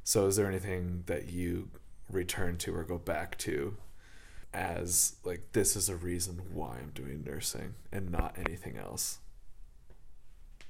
so 0.03 0.27
is 0.27 0.35
there 0.35 0.47
anything 0.47 1.03
that 1.07 1.27
you 1.29 1.69
return 2.09 2.57
to 2.57 2.73
or 2.75 2.83
go 2.83 2.97
back 2.97 3.37
to 3.37 3.75
as 4.53 5.15
like 5.23 5.41
this 5.53 5.75
is 5.75 5.89
a 5.89 5.95
reason 5.95 6.41
why 6.53 6.77
i'm 6.81 6.91
doing 6.93 7.23
nursing 7.25 7.73
and 7.91 8.11
not 8.11 8.35
anything 8.37 8.77
else 8.77 9.19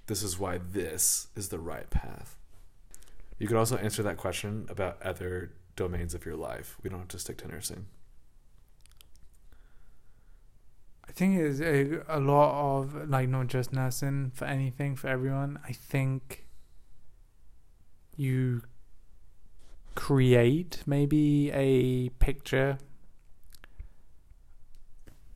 this 0.07 0.23
is 0.23 0.39
why 0.39 0.57
this 0.57 1.27
is 1.35 1.49
the 1.49 1.59
right 1.59 1.89
path 1.89 2.35
You 3.39 3.47
could 3.47 3.57
also 3.57 3.77
answer 3.77 4.03
that 4.03 4.17
question 4.17 4.65
about 4.69 5.01
other 5.01 5.51
domains 5.75 6.13
of 6.13 6.25
your 6.25 6.35
life. 6.35 6.77
We 6.81 6.89
don't 6.89 6.99
have 6.99 7.07
to 7.09 7.19
stick 7.19 7.37
to 7.39 7.47
nursing. 7.47 7.85
I 11.06 11.06
think 11.17 11.39
is 11.39 11.59
a, 11.61 12.01
a 12.07 12.19
lot 12.19 12.79
of 12.79 13.09
like 13.09 13.27
not 13.29 13.47
just 13.47 13.73
nursing 13.73 14.31
for 14.33 14.45
anything 14.45 14.95
for 14.95 15.07
everyone. 15.07 15.59
I 15.67 15.71
think 15.73 16.45
you 18.15 18.61
create 19.95 20.83
maybe 20.85 21.51
a 21.51 22.09
picture 22.19 22.77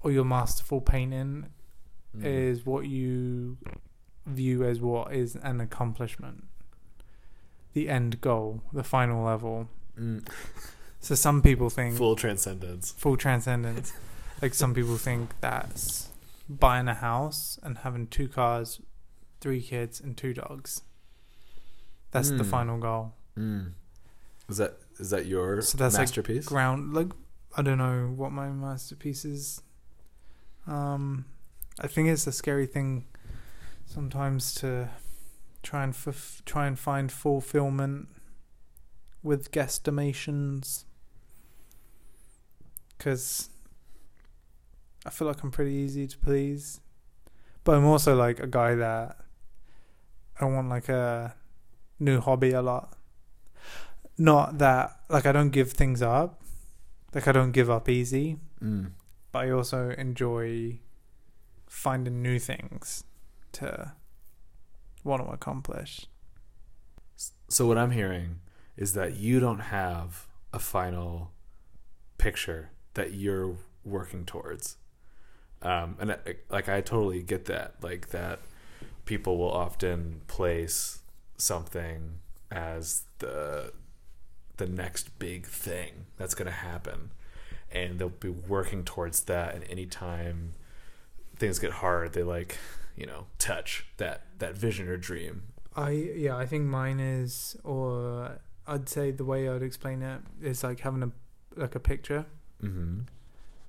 or 0.01 0.11
your 0.11 0.25
masterful 0.25 0.81
painting 0.81 1.47
Mm. 2.17 2.25
is 2.25 2.65
what 2.65 2.85
you 2.87 3.57
view 4.25 4.65
as 4.65 4.81
what 4.81 5.13
is 5.13 5.37
an 5.37 5.61
accomplishment, 5.61 6.43
the 7.71 7.87
end 7.87 8.19
goal, 8.19 8.61
the 8.73 8.83
final 8.83 9.23
level. 9.23 9.69
Mm. 9.97 10.27
So 10.99 11.15
some 11.15 11.41
people 11.41 11.69
think 11.69 11.95
Full 11.95 12.17
transcendence. 12.17 12.91
full 12.97 13.15
transcendence. 13.15 13.93
Like 14.41 14.53
some 14.53 14.73
people 14.73 14.97
think 14.97 15.31
that's 15.41 16.09
buying 16.49 16.87
a 16.87 16.93
house 16.95 17.59
and 17.63 17.79
having 17.79 18.07
two 18.07 18.27
cars, 18.27 18.81
three 19.39 19.61
kids, 19.61 19.99
and 20.01 20.17
two 20.17 20.33
dogs. 20.33 20.81
That's 22.11 22.29
the 22.29 22.43
Mm. 22.43 22.49
final 22.49 22.77
goal. 22.79 23.13
Mm. 23.37 23.73
Is 24.49 24.57
that 24.57 24.77
is 24.99 25.09
that 25.11 25.25
your 25.25 25.61
So 25.61 25.77
that's 25.77 25.95
like 25.95 26.01
masterpiece? 26.01 26.45
Ground 26.45 26.93
like 26.93 27.11
I 27.55 27.61
don't 27.61 27.77
know 27.77 28.07
what 28.15 28.31
my 28.31 28.49
masterpiece 28.49 29.25
is. 29.25 29.61
Um, 30.67 31.25
I 31.79 31.87
think 31.87 32.09
it's 32.09 32.27
a 32.27 32.31
scary 32.31 32.65
thing 32.67 33.05
sometimes 33.85 34.53
to 34.55 34.89
try 35.63 35.83
and 35.83 35.93
f- 35.93 36.41
try 36.45 36.67
and 36.67 36.77
find 36.77 37.11
fulfillment 37.11 38.07
with 39.23 39.51
guesstimations 39.51 40.85
because 42.97 43.49
I 45.05 45.09
feel 45.09 45.27
like 45.27 45.41
I'm 45.43 45.51
pretty 45.51 45.73
easy 45.73 46.07
to 46.07 46.17
please, 46.17 46.79
but 47.63 47.75
I'm 47.75 47.85
also 47.85 48.15
like 48.15 48.39
a 48.39 48.47
guy 48.47 48.75
that 48.75 49.17
I 50.39 50.45
want 50.45 50.69
like 50.69 50.89
a 50.89 51.35
new 51.99 52.19
hobby 52.19 52.51
a 52.51 52.61
lot. 52.61 52.95
Not 54.17 54.59
that 54.59 54.99
like 55.09 55.25
I 55.25 55.31
don't 55.31 55.49
give 55.49 55.71
things 55.71 56.01
up, 56.01 56.41
like 57.13 57.27
I 57.27 57.31
don't 57.31 57.51
give 57.51 57.69
up 57.69 57.89
easy, 57.89 58.37
Mm. 58.61 58.91
but 59.31 59.39
I 59.45 59.49
also 59.49 59.89
enjoy 59.89 60.79
finding 61.67 62.21
new 62.21 62.37
things 62.37 63.03
to 63.53 63.93
want 65.03 65.25
to 65.25 65.31
accomplish. 65.31 66.05
So 67.49 67.65
what 67.65 67.77
I'm 67.79 67.91
hearing 67.91 68.41
is 68.77 68.93
that 68.93 69.15
you 69.17 69.39
don't 69.39 69.59
have 69.59 70.27
a 70.53 70.59
final 70.59 71.31
picture 72.19 72.69
that 72.93 73.13
you're 73.13 73.55
working 73.83 74.25
towards. 74.25 74.77
Um, 75.61 75.95
and 75.99 76.11
I, 76.13 76.17
like 76.49 76.69
I 76.69 76.81
totally 76.81 77.21
get 77.21 77.45
that, 77.45 77.75
like 77.81 78.09
that 78.09 78.39
people 79.05 79.37
will 79.37 79.51
often 79.51 80.21
place 80.27 80.99
something 81.37 82.19
as 82.49 83.03
the 83.19 83.73
the 84.57 84.67
next 84.67 85.17
big 85.17 85.45
thing 85.45 86.05
that's 86.17 86.35
going 86.35 86.47
to 86.47 86.51
happen. 86.51 87.11
And 87.71 87.99
they'll 87.99 88.09
be 88.09 88.29
working 88.29 88.83
towards 88.83 89.21
that. 89.21 89.55
And 89.55 89.63
anytime 89.69 90.53
things 91.37 91.57
get 91.57 91.71
hard 91.71 92.13
they 92.13 92.21
like 92.21 92.57
you 92.95 93.07
know 93.07 93.25
touch 93.39 93.85
that 93.97 94.21
that 94.39 94.55
vision 94.55 94.87
or 94.87 94.97
dream. 94.97 95.43
I 95.75 95.91
yeah, 95.91 96.37
I 96.37 96.45
think 96.45 96.65
mine 96.65 96.99
is, 96.99 97.55
or 97.63 98.39
I'd 98.67 98.89
say 98.89 99.11
the 99.11 99.25
way 99.25 99.49
I'd 99.49 99.63
explain 99.63 100.01
it 100.01 100.21
is 100.41 100.63
like 100.63 100.81
having 100.81 101.03
a 101.03 101.11
like 101.55 101.75
a 101.75 101.79
picture, 101.79 102.25
mm-hmm. 102.61 103.01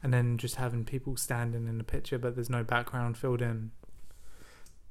And 0.02 0.12
then 0.12 0.36
just 0.38 0.56
having 0.56 0.84
people 0.84 1.16
standing 1.16 1.68
in 1.68 1.78
the 1.78 1.84
picture, 1.84 2.18
but 2.18 2.34
there's 2.34 2.50
no 2.50 2.64
background 2.64 3.16
filled 3.16 3.40
in. 3.42 3.70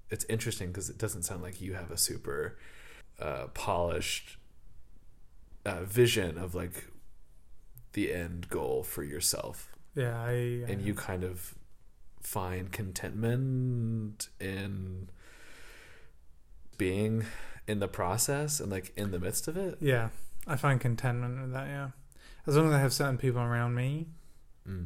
it's 0.10 0.26
interesting 0.26 0.68
because 0.68 0.90
it 0.90 0.98
doesn't 0.98 1.24
sound 1.24 1.42
like 1.42 1.62
you 1.62 1.74
have 1.74 1.90
a 1.92 1.98
super 1.98 2.58
uh, 3.20 3.48
polished 3.54 4.38
uh, 5.66 5.84
vision 5.84 6.38
of 6.38 6.54
like 6.56 6.86
the 7.94 8.14
end 8.14 8.48
goal 8.50 8.84
for 8.84 9.04
yourself, 9.04 9.70
Yeah, 9.96 10.18
I 10.22 10.32
and 10.68 10.82
you 10.82 10.94
kind 10.94 11.24
of 11.24 11.56
find 12.22 12.72
contentment 12.72 14.30
in 14.40 15.10
being 16.78 17.26
in 17.68 17.80
the 17.80 17.88
process 17.88 18.60
and 18.60 18.72
like 18.72 18.92
in 18.98 19.12
the 19.12 19.20
midst 19.20 19.48
of 19.48 19.58
it. 19.58 19.78
yeah, 19.82 20.10
I 20.48 20.56
find 20.56 20.80
contentment 20.80 21.40
with 21.42 21.52
that. 21.54 21.68
Yeah, 21.68 21.90
as 22.48 22.56
long 22.58 22.68
as 22.68 22.74
I 22.74 22.80
have 22.80 22.94
certain 22.94 23.18
people 23.18 23.42
around 23.42 23.76
me, 23.76 24.08
Mm. 24.70 24.86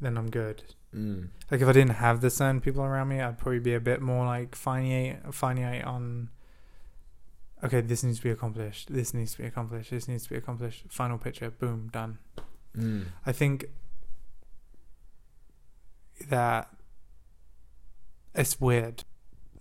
Then 0.00 0.16
I'm 0.16 0.30
good. 0.30 0.62
Mm. 0.94 1.28
Like 1.50 1.60
if 1.60 1.68
I 1.68 1.72
didn't 1.72 1.96
have 1.96 2.20
the 2.20 2.30
certain 2.30 2.60
people 2.60 2.82
around 2.82 3.08
me, 3.08 3.20
I'd 3.20 3.38
probably 3.38 3.58
be 3.60 3.74
a 3.74 3.80
bit 3.80 4.00
more 4.00 4.24
like 4.24 4.54
finite, 4.54 5.34
finite 5.34 5.84
on. 5.84 6.30
Okay, 7.62 7.80
this 7.80 8.04
needs 8.04 8.18
to 8.18 8.24
be 8.24 8.30
accomplished. 8.30 8.92
This 8.92 9.12
needs 9.12 9.32
to 9.32 9.38
be 9.38 9.46
accomplished. 9.46 9.90
This 9.90 10.06
needs 10.06 10.24
to 10.24 10.30
be 10.30 10.36
accomplished. 10.36 10.84
Final 10.88 11.18
picture, 11.18 11.50
boom, 11.50 11.88
done. 11.92 12.18
Mm. 12.76 13.06
I 13.26 13.32
think 13.32 13.66
that 16.28 16.68
it's 18.34 18.60
weird. 18.60 19.04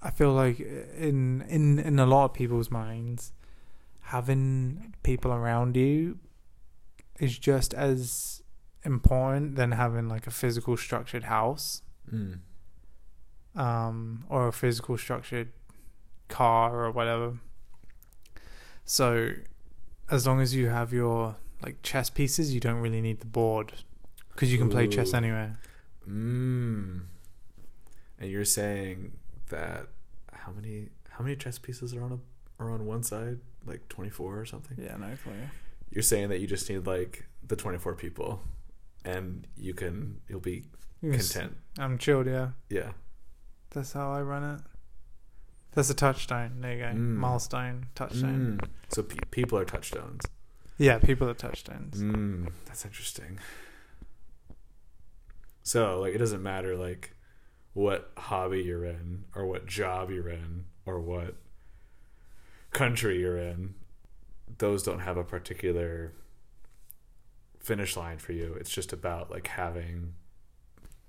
I 0.02 0.12
feel 0.12 0.32
like 0.34 0.60
in 0.60 1.44
in 1.50 1.80
in 1.80 2.00
a 2.00 2.06
lot 2.06 2.26
of 2.26 2.34
people's 2.34 2.70
minds, 2.70 3.34
having 4.02 4.94
people 5.02 5.34
around 5.34 5.76
you 5.76 6.20
is 7.20 7.38
just 7.40 7.74
as 7.74 8.44
important 8.94 9.56
than 9.60 9.70
having 9.74 10.08
like 10.16 10.26
a 10.28 10.32
physical 10.32 10.76
structured 10.78 11.26
house 11.26 11.82
Mm. 12.14 12.40
um, 13.56 14.24
or 14.30 14.48
a 14.48 14.54
physical 14.54 14.98
structured 14.98 15.50
car 16.30 16.86
or 16.86 16.90
whatever. 16.92 17.30
So, 18.86 19.32
as 20.10 20.26
long 20.26 20.40
as 20.40 20.56
you 20.56 20.68
have 20.70 20.94
your 20.94 21.36
like 21.62 21.82
chess 21.84 22.10
pieces, 22.10 22.54
you 22.54 22.60
don't 22.62 22.80
really 22.86 23.02
need 23.02 23.20
the 23.20 23.26
board 23.26 23.74
because 24.32 24.52
you 24.52 24.58
can 24.58 24.70
play 24.70 24.88
chess 24.88 25.14
anywhere. 25.14 25.60
Mm. 26.10 27.02
And 28.20 28.32
you're 28.32 28.46
saying 28.46 29.12
that 29.50 29.88
how 30.32 30.52
many 30.54 30.90
how 31.10 31.24
many 31.26 31.36
chess 31.36 31.60
pieces 31.60 31.94
are 31.94 32.04
on 32.04 32.12
a 32.14 32.64
are 32.64 32.72
on 32.72 32.86
one 32.86 33.04
side? 33.04 33.40
Like 33.66 33.82
twenty 33.90 34.10
four 34.12 34.40
or 34.40 34.46
something? 34.46 34.78
Yeah, 34.82 34.96
no. 34.96 35.10
You're 35.92 36.04
saying 36.04 36.30
that 36.30 36.40
you 36.40 36.48
just 36.48 36.70
need 36.70 36.86
like 36.88 37.26
the 37.46 37.58
twenty 37.58 37.80
four 37.80 37.96
people 37.96 38.42
and 39.08 39.48
you 39.56 39.74
can 39.74 40.20
you'll 40.28 40.40
be 40.40 40.66
content. 41.02 41.56
I'm 41.80 41.98
chilled. 41.98 42.28
Yeah, 42.28 42.50
Yeah. 42.70 42.92
that's 43.72 43.94
how 43.94 44.12
I 44.12 44.22
run 44.22 44.44
it. 44.56 44.62
That's 45.74 45.90
a 45.90 45.94
touchstone. 45.94 46.62
There 46.62 46.74
you 46.74 46.80
go. 46.80 46.86
Mm. 46.90 47.16
Milestone, 47.18 47.86
touchstone. 47.96 48.60
Mm. 48.62 48.68
So 48.90 49.04
pe- 49.04 49.18
people 49.32 49.58
are 49.60 49.66
touchstones. 49.66 50.22
Yeah, 50.80 50.98
people 51.00 51.28
are 51.30 51.34
touchstones. 51.34 52.02
Mm, 52.02 52.52
that's 52.66 52.86
interesting. 52.86 53.40
So, 55.64 56.00
like, 56.00 56.14
it 56.14 56.20
doesn't 56.20 56.42
matter, 56.44 56.76
like, 56.78 57.16
what 57.74 58.12
hobby 58.18 58.62
you're 58.64 58.86
in, 58.86 59.26
or 59.36 59.46
what 59.46 59.66
job 59.66 60.10
you're 60.12 60.30
in, 60.30 60.66
or 60.86 61.00
what 61.02 61.36
country 62.72 63.20
you're 63.20 63.38
in. 63.38 63.76
Those 64.60 64.82
don't 64.84 65.00
have 65.00 65.18
a 65.18 65.24
particular 65.24 66.14
finish 67.68 67.96
line 67.98 68.18
for 68.18 68.32
you. 68.34 68.56
It's 68.60 68.70
just 68.72 68.94
about, 68.94 69.30
like, 69.30 69.48
having 69.48 70.14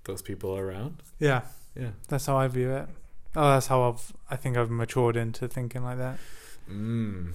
those 0.03 0.21
people 0.21 0.57
around. 0.57 1.01
Yeah, 1.19 1.41
Yeah. 1.75 1.91
that's 2.07 2.25
how 2.25 2.37
I 2.37 2.47
view 2.47 2.71
it. 2.71 2.87
Oh, 3.35 3.49
that's 3.53 3.67
how 3.67 3.83
I've. 3.89 4.13
I 4.29 4.35
think 4.35 4.57
I've 4.57 4.69
matured 4.71 5.15
into 5.15 5.47
thinking 5.47 5.83
like 5.83 5.97
that. 5.99 6.17
Mm. 6.69 7.33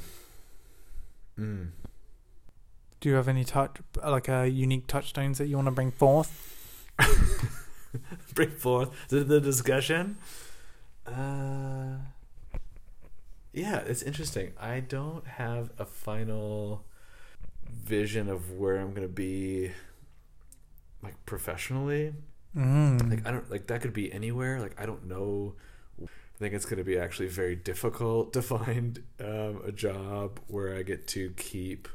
Mm. 1.39 1.69
Do 3.01 3.09
you 3.09 3.15
have 3.15 3.29
any 3.29 3.45
touch, 3.45 3.77
like 4.05 4.29
uh, 4.29 4.43
unique 4.43 4.87
touchstones 4.87 5.39
that 5.39 5.47
you 5.47 5.57
want 5.57 5.67
to 5.69 5.73
bring 5.73 5.91
forth? 5.93 6.33
Bring 8.35 8.51
forth 8.51 8.91
the, 9.09 9.23
the 9.23 9.41
discussion. 9.41 10.17
Uh, 11.07 11.99
yeah, 13.53 13.79
it's 13.87 14.03
interesting. 14.03 14.53
I 14.61 14.81
don't 14.81 15.25
have 15.27 15.71
a 15.79 15.85
final 15.85 16.85
vision 17.69 18.29
of 18.29 18.53
where 18.53 18.77
I'm 18.77 18.95
gonna 18.95 19.09
be, 19.09 19.73
like 21.03 21.15
professionally. 21.27 22.15
Mm. 22.57 23.11
Like 23.11 23.27
I 23.27 23.31
don't 23.31 23.51
like 23.51 23.67
that 23.69 23.81
could 23.81 23.93
be 23.93 24.13
anywhere. 24.13 24.61
Like 24.61 24.81
I 24.81 24.87
don't 24.87 25.07
know. 25.07 25.55
I 26.01 26.39
think 26.39 26.55
it's 26.55 26.65
gonna 26.65 26.85
be 26.85 26.99
actually 26.99 27.29
very 27.29 27.57
difficult 27.57 28.33
to 28.33 28.43
find 28.57 29.03
um, 29.21 29.63
a 29.67 29.73
job 29.73 30.41
where 30.49 30.77
I 30.77 30.83
get 30.83 31.07
to 31.09 31.31
keep 31.37 31.89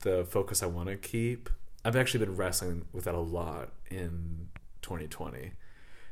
the 0.00 0.24
focus 0.24 0.62
I 0.62 0.66
want 0.66 0.88
to 0.88 0.96
keep. 0.96 1.48
I've 1.84 1.96
actually 1.96 2.24
been 2.24 2.36
wrestling 2.36 2.86
with 2.92 3.04
that 3.04 3.14
a 3.14 3.20
lot 3.20 3.72
in 3.90 4.48
2020. 4.82 5.52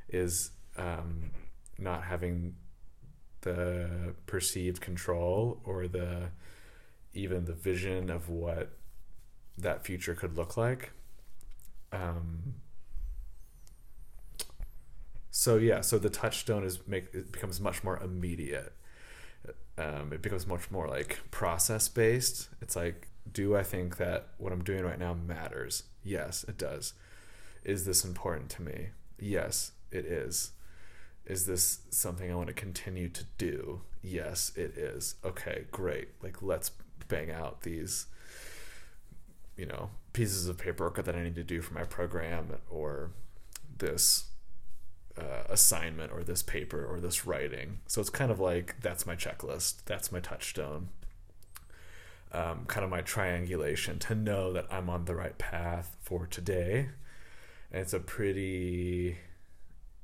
Is 0.09 0.51
um, 0.77 1.31
not 1.79 2.05
having 2.05 2.55
the 3.43 4.15
perceived 4.27 4.81
control 4.81 5.61
or 5.65 5.89
the 5.89 6.31
even 7.13 7.45
the 7.45 7.55
vision 7.55 8.11
of 8.11 8.29
what 8.29 8.71
that 9.59 9.85
future 9.85 10.15
could 10.15 10.37
look 10.37 10.57
like. 10.57 10.93
Um, 11.93 12.55
so 15.31 15.57
yeah, 15.57 15.81
so 15.81 15.99
the 15.99 16.11
touchstone 16.11 16.65
is 16.65 16.81
make 16.87 17.15
it 17.15 17.33
becomes 17.33 17.61
much 17.61 17.85
more 17.85 17.99
immediate. 17.99 18.73
Um, 19.79 20.13
it 20.13 20.21
becomes 20.21 20.47
much 20.47 20.71
more 20.71 20.87
like 20.87 21.21
process 21.31 21.89
based. 21.89 22.49
It's 22.61 22.77
like, 22.77 23.09
do 23.33 23.57
I 23.57 23.63
think 23.63 23.97
that 23.97 24.29
what 24.39 24.53
I'm 24.53 24.63
doing 24.63 24.85
right 24.85 24.99
now 24.99 25.15
matters? 25.15 25.85
Yes, 26.05 26.45
it 26.47 26.59
does. 26.59 26.95
Is 27.65 27.85
this 27.85 28.05
important 28.05 28.51
to 28.51 28.63
me? 28.63 28.89
Yes, 29.19 29.73
it 29.91 30.05
is. 30.05 30.53
Is 31.27 31.47
this 31.47 31.81
something 31.91 32.31
I 32.31 32.35
want 32.35 32.49
to 32.49 32.55
continue 32.55 33.09
to 33.09 33.25
do? 33.39 33.83
Yes, 34.03 34.53
it 34.57 34.77
is. 34.77 35.15
Okay, 35.25 35.67
great. 35.71 36.09
Like 36.23 36.43
let's 36.43 36.73
bang 37.09 37.31
out 37.31 37.63
these 37.63 38.07
you 39.61 39.67
know 39.67 39.91
pieces 40.15 40.49
of 40.49 40.57
paperwork 40.57 41.05
that 41.05 41.15
I 41.15 41.23
need 41.23 41.35
to 41.35 41.45
do 41.45 41.61
for 41.61 41.75
my 41.75 41.85
program 41.85 42.57
or 42.71 43.11
this 43.79 44.25
uh, 45.19 45.45
assignment 45.51 46.13
or 46.13 46.25
this 46.25 46.43
paper 46.43 46.85
or 46.85 46.99
this 46.99 47.27
writing. 47.27 47.81
So 47.87 48.01
it's 48.01 48.11
kind 48.11 48.31
of 48.31 48.41
like 48.41 48.77
that's 48.81 49.07
my 49.07 49.15
checklist, 49.15 49.85
that's 49.85 50.11
my 50.11 50.19
touchstone, 50.19 50.89
um, 52.33 52.65
kind 52.67 52.85
of 52.85 52.91
my 52.91 53.03
triangulation 53.03 53.99
to 54.01 54.15
know 54.15 54.53
that 54.55 54.67
I'm 54.71 54.89
on 54.89 55.05
the 55.05 55.15
right 55.15 55.37
path 55.37 55.97
for 56.01 56.27
today. 56.27 56.89
And 57.71 57.83
it's 57.83 57.93
a 57.93 58.01
pretty 58.01 59.19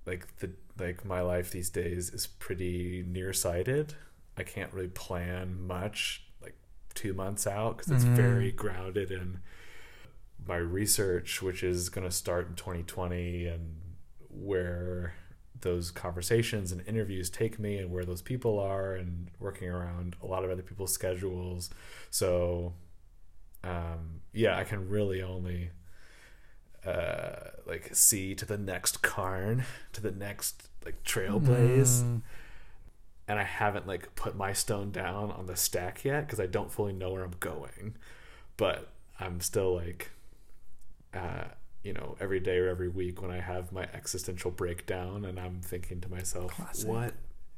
like 0.05 0.37
the 0.39 0.51
like 0.79 1.05
my 1.05 1.23
life 1.23 1.51
these 1.51 1.71
days 1.71 2.11
is 2.11 2.27
pretty 2.27 3.03
nearsighted. 3.09 3.95
I 4.37 4.43
can't 4.43 4.73
really 4.75 4.89
plan 4.89 5.67
much 5.67 6.26
two 6.97 7.15
months 7.15 7.47
out 7.47 7.77
because 7.77 7.93
it's 7.93 8.05
Mhm. 8.05 8.17
very 8.17 8.51
grounded 8.51 9.11
in 9.13 9.39
my 10.45 10.57
research, 10.57 11.41
which 11.43 11.63
is 11.63 11.89
going 11.89 12.07
to 12.07 12.11
start 12.15 12.49
in 12.49 12.55
2020, 12.57 13.47
and 13.47 13.81
where 14.29 15.15
those 15.61 15.91
conversations 15.91 16.71
and 16.73 16.83
interviews 16.87 17.31
take 17.31 17.59
me, 17.59 17.79
and 17.79 17.91
where 17.91 18.05
those 18.05 18.23
people 18.23 18.59
are, 18.59 18.95
and 18.95 19.31
working 19.39 19.69
around 19.69 20.17
a 20.23 20.27
lot 20.27 20.45
of 20.45 20.51
other 20.51 20.63
people's 20.63 20.93
schedules. 20.93 21.71
So, 22.11 22.75
um, 23.65 24.21
yeah, 24.33 24.57
I 24.59 24.65
can 24.65 24.89
really 24.89 25.23
only 25.23 25.71
uh, 26.85 27.51
like 27.67 27.95
see 27.97 28.35
to 28.37 28.45
the 28.45 28.59
next 28.59 29.03
cairn, 29.03 29.65
to 29.93 30.01
the 30.01 30.13
next 30.13 30.69
like 30.85 31.03
trailblaze 31.03 32.03
Mm. 32.05 32.23
And 33.29 33.39
I 33.39 33.43
haven't 33.45 33.87
like 33.87 34.15
put 34.15 34.37
my 34.37 34.53
stone 34.53 34.91
down 34.91 35.33
on 35.33 35.47
the 35.47 35.57
stack 35.57 36.05
yet 36.05 36.27
because 36.27 36.41
I 36.41 36.47
don't 36.47 36.71
fully 36.71 36.93
know 36.93 37.11
where 37.13 37.25
I'm 37.25 37.35
going. 37.41 37.97
But 38.57 38.89
I'm 39.19 39.41
still 39.41 39.75
like, 39.75 40.11
uh, 41.13 41.45
you 41.83 41.93
know, 41.93 42.17
every 42.21 42.41
day 42.41 42.59
or 42.59 42.69
every 42.69 42.89
week 42.89 43.21
when 43.21 43.31
I 43.31 43.41
have 43.41 43.73
my 43.73 43.85
existential 43.93 44.51
breakdown 44.51 45.25
and 45.25 45.39
I'm 45.39 45.61
thinking 45.61 46.01
to 46.03 46.11
myself, 46.11 46.53
Classic. 46.53 46.89
what 46.89 47.15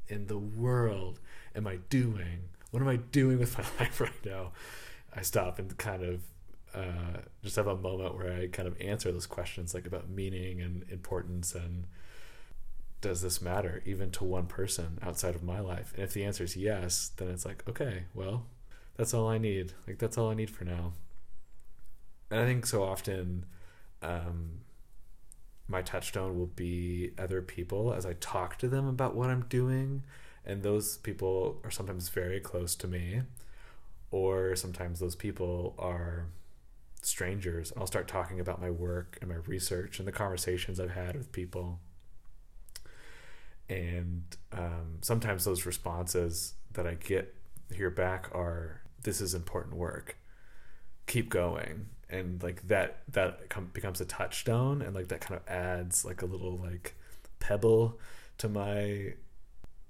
in 0.07 0.27
the 0.27 0.37
world 0.37 1.19
am 1.55 1.67
I 1.67 1.77
doing? 1.89 2.49
What 2.71 2.81
am 2.81 2.87
I 2.87 2.97
doing 2.97 3.39
with 3.39 3.57
my 3.57 3.63
life 3.79 4.01
right 4.01 4.25
now? 4.25 4.51
I 5.15 5.21
stop 5.21 5.59
and 5.59 5.75
kind 5.77 6.03
of 6.03 6.21
uh, 6.73 7.21
just 7.43 7.55
have 7.55 7.67
a 7.67 7.75
moment 7.75 8.15
where 8.15 8.31
I 8.31 8.47
kind 8.47 8.67
of 8.67 8.79
answer 8.79 9.11
those 9.11 9.25
questions 9.25 9.73
like 9.73 9.87
about 9.87 10.09
meaning 10.09 10.61
and 10.61 10.85
importance 10.89 11.55
and 11.55 11.85
does 13.01 13.21
this 13.21 13.41
matter 13.41 13.81
even 13.85 14.11
to 14.11 14.23
one 14.23 14.45
person 14.45 14.99
outside 15.01 15.35
of 15.35 15.43
my 15.43 15.59
life? 15.59 15.93
And 15.95 16.03
if 16.03 16.13
the 16.13 16.25
answer 16.25 16.43
is 16.43 16.57
yes, 16.57 17.11
then 17.17 17.29
it's 17.29 17.45
like, 17.45 17.63
okay, 17.69 18.03
well, 18.13 18.45
that's 18.97 19.13
all 19.13 19.27
I 19.27 19.37
need. 19.37 19.73
Like, 19.87 19.99
that's 19.99 20.17
all 20.17 20.29
I 20.29 20.33
need 20.33 20.49
for 20.49 20.65
now. 20.65 20.93
And 22.29 22.39
I 22.41 22.45
think 22.45 22.65
so 22.65 22.83
often 22.83 23.45
um, 24.01 24.59
my 25.67 25.81
touchstone 25.81 26.37
will 26.37 26.47
be 26.47 27.11
other 27.17 27.41
people 27.41 27.93
as 27.93 28.05
I 28.05 28.13
talk 28.13 28.57
to 28.57 28.67
them 28.67 28.87
about 28.87 29.15
what 29.15 29.29
I'm 29.29 29.45
doing. 29.49 30.03
And 30.45 30.63
those 30.63 30.97
people 30.97 31.61
are 31.63 31.71
sometimes 31.71 32.09
very 32.09 32.39
close 32.39 32.75
to 32.75 32.87
me, 32.87 33.21
or 34.09 34.55
sometimes 34.55 34.99
those 34.99 35.15
people 35.15 35.75
are 35.77 36.25
strangers. 37.01 37.71
I'll 37.77 37.87
start 37.87 38.07
talking 38.07 38.39
about 38.39 38.59
my 38.61 38.69
work 38.69 39.17
and 39.21 39.29
my 39.29 39.37
research 39.45 39.99
and 39.99 40.07
the 40.07 40.11
conversations 40.11 40.79
I've 40.79 40.91
had 40.91 41.15
with 41.15 41.31
people 41.31 41.79
and 43.69 44.23
um, 44.51 44.97
sometimes 45.01 45.45
those 45.45 45.65
responses 45.65 46.55
that 46.73 46.87
I 46.87 46.95
get 46.95 47.35
here 47.73 47.91
back 47.91 48.29
are 48.33 48.81
this 49.03 49.21
is 49.21 49.33
important 49.33 49.75
work. 49.75 50.17
Keep 51.05 51.29
going. 51.29 51.87
And 52.09 52.41
like 52.41 52.67
that 52.67 53.03
that 53.09 53.49
com- 53.49 53.69
becomes 53.71 54.01
a 54.01 54.05
touchstone 54.05 54.81
and 54.81 54.95
like 54.95 55.09
that 55.09 55.21
kind 55.21 55.39
of 55.39 55.47
adds 55.47 56.03
like 56.03 56.23
a 56.23 56.25
little 56.25 56.57
like 56.57 56.95
pebble 57.39 57.99
to 58.39 58.49
my 58.49 59.13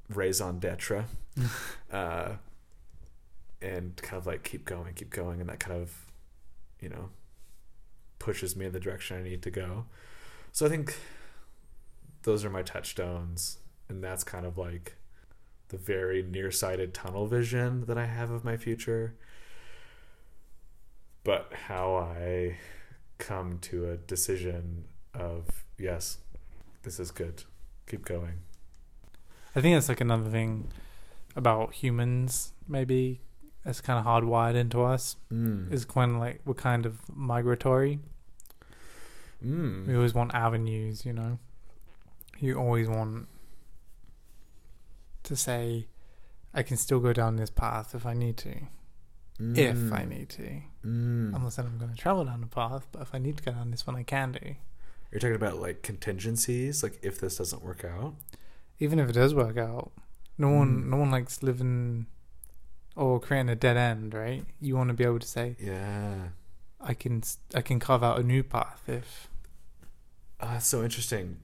raison 0.10 0.60
d'etre. 0.60 1.06
Uh, 1.92 2.34
and 3.62 3.96
kind 3.98 4.20
of 4.20 4.28
like 4.28 4.44
keep 4.44 4.64
going 4.64 4.94
keep 4.94 5.10
going. 5.10 5.40
And 5.40 5.50
that 5.50 5.60
kind 5.60 5.82
of 5.82 6.06
you 6.82 6.90
know 6.90 7.10
pushes 8.20 8.56
me 8.56 8.66
in 8.66 8.74
the 8.74 8.80
direction 8.80 9.18
I 9.18 9.24
need 9.24 9.42
to 9.44 9.52
go. 9.52 9.86
So 10.52 10.66
I 10.66 10.70
think 10.70 10.96
those 12.24 12.44
are 12.44 12.50
my 12.50 12.62
touchstones 12.62 13.58
and 13.90 14.04
that's 14.04 14.24
kind 14.24 14.46
of 14.46 14.58
like 14.58 14.96
the 15.70 15.78
very 15.78 16.24
nearsighted 16.24 16.94
tunnel 16.94 17.28
vision 17.28 17.86
that 17.86 17.98
I 17.98 18.06
have 18.06 18.32
of 18.32 18.44
my 18.44 18.58
future. 18.58 19.16
But 21.24 21.52
how 21.68 21.96
I 21.96 22.58
come 23.18 23.60
to 23.60 23.90
a 23.90 23.98
decision 23.98 24.86
of 25.14 25.66
yes, 25.78 26.20
this 26.84 27.00
is 27.00 27.12
good. 27.12 27.44
Keep 27.88 28.06
going. 28.06 28.40
I 29.56 29.62
think 29.62 29.76
that's 29.76 29.90
like 29.90 30.02
another 30.02 30.30
thing 30.30 30.72
about 31.36 31.74
humans, 31.74 32.54
maybe 32.68 33.22
that's 33.64 33.82
kind 33.82 34.00
of 34.00 34.06
hardwired 34.06 34.56
into 34.56 34.82
us. 34.84 35.16
Mm. 35.32 35.72
Is 35.72 35.86
kind 35.86 36.12
of 36.12 36.18
like 36.18 36.42
we're 36.46 36.54
kind 36.54 36.86
of 36.86 36.98
migratory. 37.14 38.00
We 39.42 39.50
mm. 39.50 39.96
always 39.96 40.14
want 40.14 40.34
avenues, 40.34 41.06
you 41.06 41.14
know. 41.14 41.40
You 42.40 42.56
always 42.58 42.88
want 42.88 43.28
to 45.30 45.36
say, 45.36 45.88
I 46.54 46.62
can 46.64 46.78
still 46.78 47.00
go 47.00 47.14
down 47.14 47.38
this 47.38 47.50
path 47.50 47.96
if 47.96 48.06
I 48.06 48.14
need 48.14 48.38
to. 48.38 48.54
If 49.42 49.94
I 49.94 50.04
need 50.04 50.28
to. 50.32 50.62
Mm. 50.86 51.34
I'm 51.34 51.42
not 51.44 51.54
saying 51.54 51.70
I'm 51.72 51.78
going 51.78 51.92
to 51.94 51.98
travel 51.98 52.26
down 52.26 52.42
the 52.42 52.48
path, 52.48 52.88
but 52.92 53.02
if 53.02 53.16
I 53.16 53.20
need 53.20 53.38
to 53.38 53.44
go 53.44 53.52
down 53.54 53.72
this 53.72 53.88
one, 53.88 53.96
I 53.96 54.04
can 54.04 54.34
do. 54.34 54.56
You're 55.12 55.20
talking 55.20 55.36
about 55.36 55.62
like 55.62 55.82
contingencies, 55.82 56.84
like 56.84 57.00
if 57.02 57.20
this 57.20 57.38
doesn't 57.38 57.64
work 57.64 57.86
out. 57.86 58.16
Even 58.80 59.00
if 59.00 59.10
it 59.10 59.14
does 59.14 59.34
work 59.34 59.58
out, 59.58 59.92
no 60.38 60.50
one, 60.50 60.84
Mm. 60.84 60.86
no 60.90 60.98
one 60.98 61.12
likes 61.12 61.42
living 61.42 62.08
or 62.98 63.20
creating 63.22 63.50
a 63.50 63.56
dead 63.56 63.78
end, 63.78 64.14
right? 64.14 64.44
You 64.60 64.76
want 64.76 64.90
to 64.90 64.94
be 64.94 65.06
able 65.06 65.20
to 65.20 65.28
say, 65.28 65.56
Yeah. 65.60 66.30
I 66.82 66.94
can, 66.94 67.24
I 67.56 67.62
can 67.62 67.80
carve 67.80 68.04
out 68.04 68.20
a 68.20 68.24
new 68.24 68.44
path 68.44 68.82
if. 68.88 69.30
Uh, 70.42 70.56
it's 70.58 70.68
so 70.68 70.84
interesting. 70.84 71.38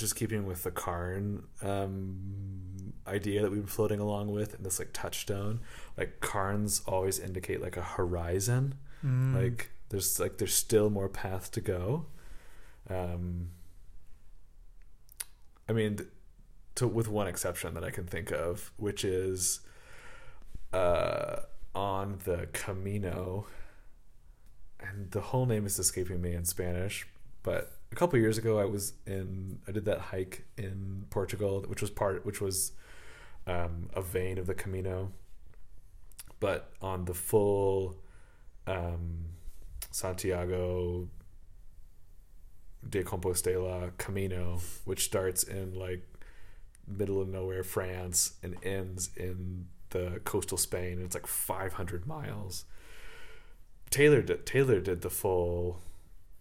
Just 0.00 0.16
keeping 0.16 0.46
with 0.46 0.62
the 0.62 0.70
cairn 0.70 1.44
um, 1.60 2.94
idea 3.06 3.42
that 3.42 3.50
we've 3.50 3.60
been 3.60 3.68
floating 3.68 4.00
along 4.00 4.32
with, 4.32 4.54
and 4.54 4.64
this 4.64 4.78
like 4.78 4.94
touchstone, 4.94 5.60
like 5.98 6.22
cairns 6.22 6.80
always 6.86 7.18
indicate 7.18 7.60
like 7.60 7.76
a 7.76 7.82
horizon. 7.82 8.76
Mm. 9.04 9.34
Like 9.34 9.70
there's 9.90 10.18
like 10.18 10.38
there's 10.38 10.54
still 10.54 10.88
more 10.88 11.10
path 11.10 11.50
to 11.52 11.60
go. 11.60 12.06
Um, 12.88 13.50
I 15.68 15.74
mean, 15.74 15.98
to 16.76 16.86
with 16.88 17.08
one 17.08 17.28
exception 17.28 17.74
that 17.74 17.84
I 17.84 17.90
can 17.90 18.06
think 18.06 18.32
of, 18.32 18.72
which 18.78 19.04
is 19.04 19.60
uh, 20.72 21.40
on 21.74 22.20
the 22.24 22.48
Camino, 22.54 23.46
and 24.80 25.10
the 25.10 25.20
whole 25.20 25.44
name 25.44 25.66
is 25.66 25.78
escaping 25.78 26.22
me 26.22 26.32
in 26.32 26.46
Spanish, 26.46 27.06
but 27.42 27.79
a 27.92 27.94
couple 27.94 28.18
years 28.18 28.38
ago 28.38 28.58
I 28.58 28.64
was 28.64 28.94
in 29.06 29.58
I 29.66 29.72
did 29.72 29.84
that 29.86 30.00
hike 30.00 30.44
in 30.56 31.06
Portugal, 31.10 31.64
which 31.66 31.80
was 31.80 31.90
part 31.90 32.24
which 32.24 32.40
was 32.40 32.72
um, 33.46 33.88
a 33.94 34.02
vein 34.02 34.38
of 34.38 34.46
the 34.46 34.54
Camino, 34.54 35.12
but 36.38 36.72
on 36.80 37.04
the 37.04 37.14
full 37.14 37.96
um, 38.66 39.26
Santiago 39.90 41.08
de 42.88 43.02
Compostela 43.02 43.92
Camino, 43.98 44.60
which 44.84 45.04
starts 45.04 45.42
in 45.42 45.74
like 45.74 46.06
middle 46.86 47.20
of 47.20 47.28
nowhere 47.28 47.62
France 47.62 48.34
and 48.42 48.56
ends 48.62 49.10
in 49.16 49.66
the 49.90 50.20
coastal 50.24 50.58
Spain. 50.58 50.94
And 50.94 51.02
it's 51.02 51.14
like 51.14 51.26
500 51.26 52.06
miles. 52.06 52.64
Taylor 53.90 54.22
did, 54.22 54.46
Taylor 54.46 54.80
did 54.80 55.02
the 55.02 55.10
full 55.10 55.82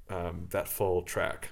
um, 0.09 0.47
that 0.49 0.67
full 0.67 1.01
track, 1.01 1.49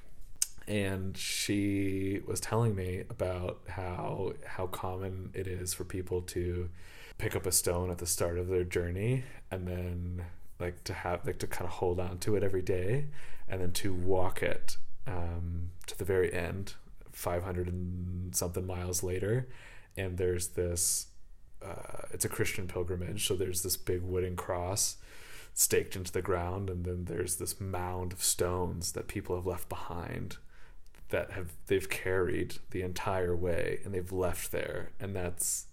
and 0.68 1.18
she 1.18 2.22
was 2.26 2.40
telling 2.40 2.76
me 2.76 3.04
about 3.10 3.60
how 3.70 4.34
how 4.46 4.68
common 4.68 5.32
it 5.34 5.48
is 5.48 5.74
for 5.74 5.84
people 5.84 6.22
to 6.22 6.70
pick 7.18 7.36
up 7.36 7.46
a 7.46 7.52
stone 7.52 7.90
at 7.90 7.98
the 7.98 8.06
start 8.06 8.38
of 8.38 8.48
their 8.48 8.64
journey 8.64 9.24
and 9.50 9.68
then 9.68 10.26
like 10.60 10.84
to 10.84 10.94
have 10.94 11.26
like 11.26 11.40
to 11.40 11.48
kind 11.48 11.66
of 11.66 11.72
hold 11.74 12.00
on 12.00 12.18
to 12.20 12.36
it 12.36 12.44
every 12.44 12.62
day 12.62 13.06
and 13.48 13.62
then 13.62 13.72
to 13.72 13.94
walk 13.94 14.44
it 14.44 14.78
um, 15.08 15.72
to 15.86 15.98
the 15.98 16.06
very 16.06 16.34
end 16.34 16.74
500 17.12 17.68
and 17.68 18.36
something 18.36 18.66
miles 18.66 19.02
later. 19.02 19.48
And 19.96 20.18
there's 20.18 20.50
this 20.50 21.08
uh, 21.66 22.04
it's 22.12 22.26
a 22.26 22.30
christian 22.30 22.68
pilgrimage 22.68 23.28
so 23.28 23.36
there's 23.36 23.64
this 23.64 23.78
big 23.78 24.04
wooden 24.04 24.36
cross 24.36 24.98
staked 25.60 25.96
into 25.96 26.12
the 26.12 26.22
ground 26.22 26.70
and 26.70 26.86
then 26.86 27.06
there's 27.06 27.38
this 27.38 27.60
mound 27.60 28.14
of 28.14 28.24
stones 28.24 28.92
that 28.92 29.08
people 29.08 29.36
have 29.36 29.48
left 29.48 29.68
behind 29.68 30.38
that 31.10 31.32
have 31.32 31.54
they've 31.66 31.90
carried 31.90 32.58
the 32.70 32.84
entire 32.84 33.36
way 33.36 33.80
and 33.84 33.92
they've 33.92 34.12
left 34.12 34.52
there 34.52 34.92
and 35.00 35.16
that's 35.16 35.66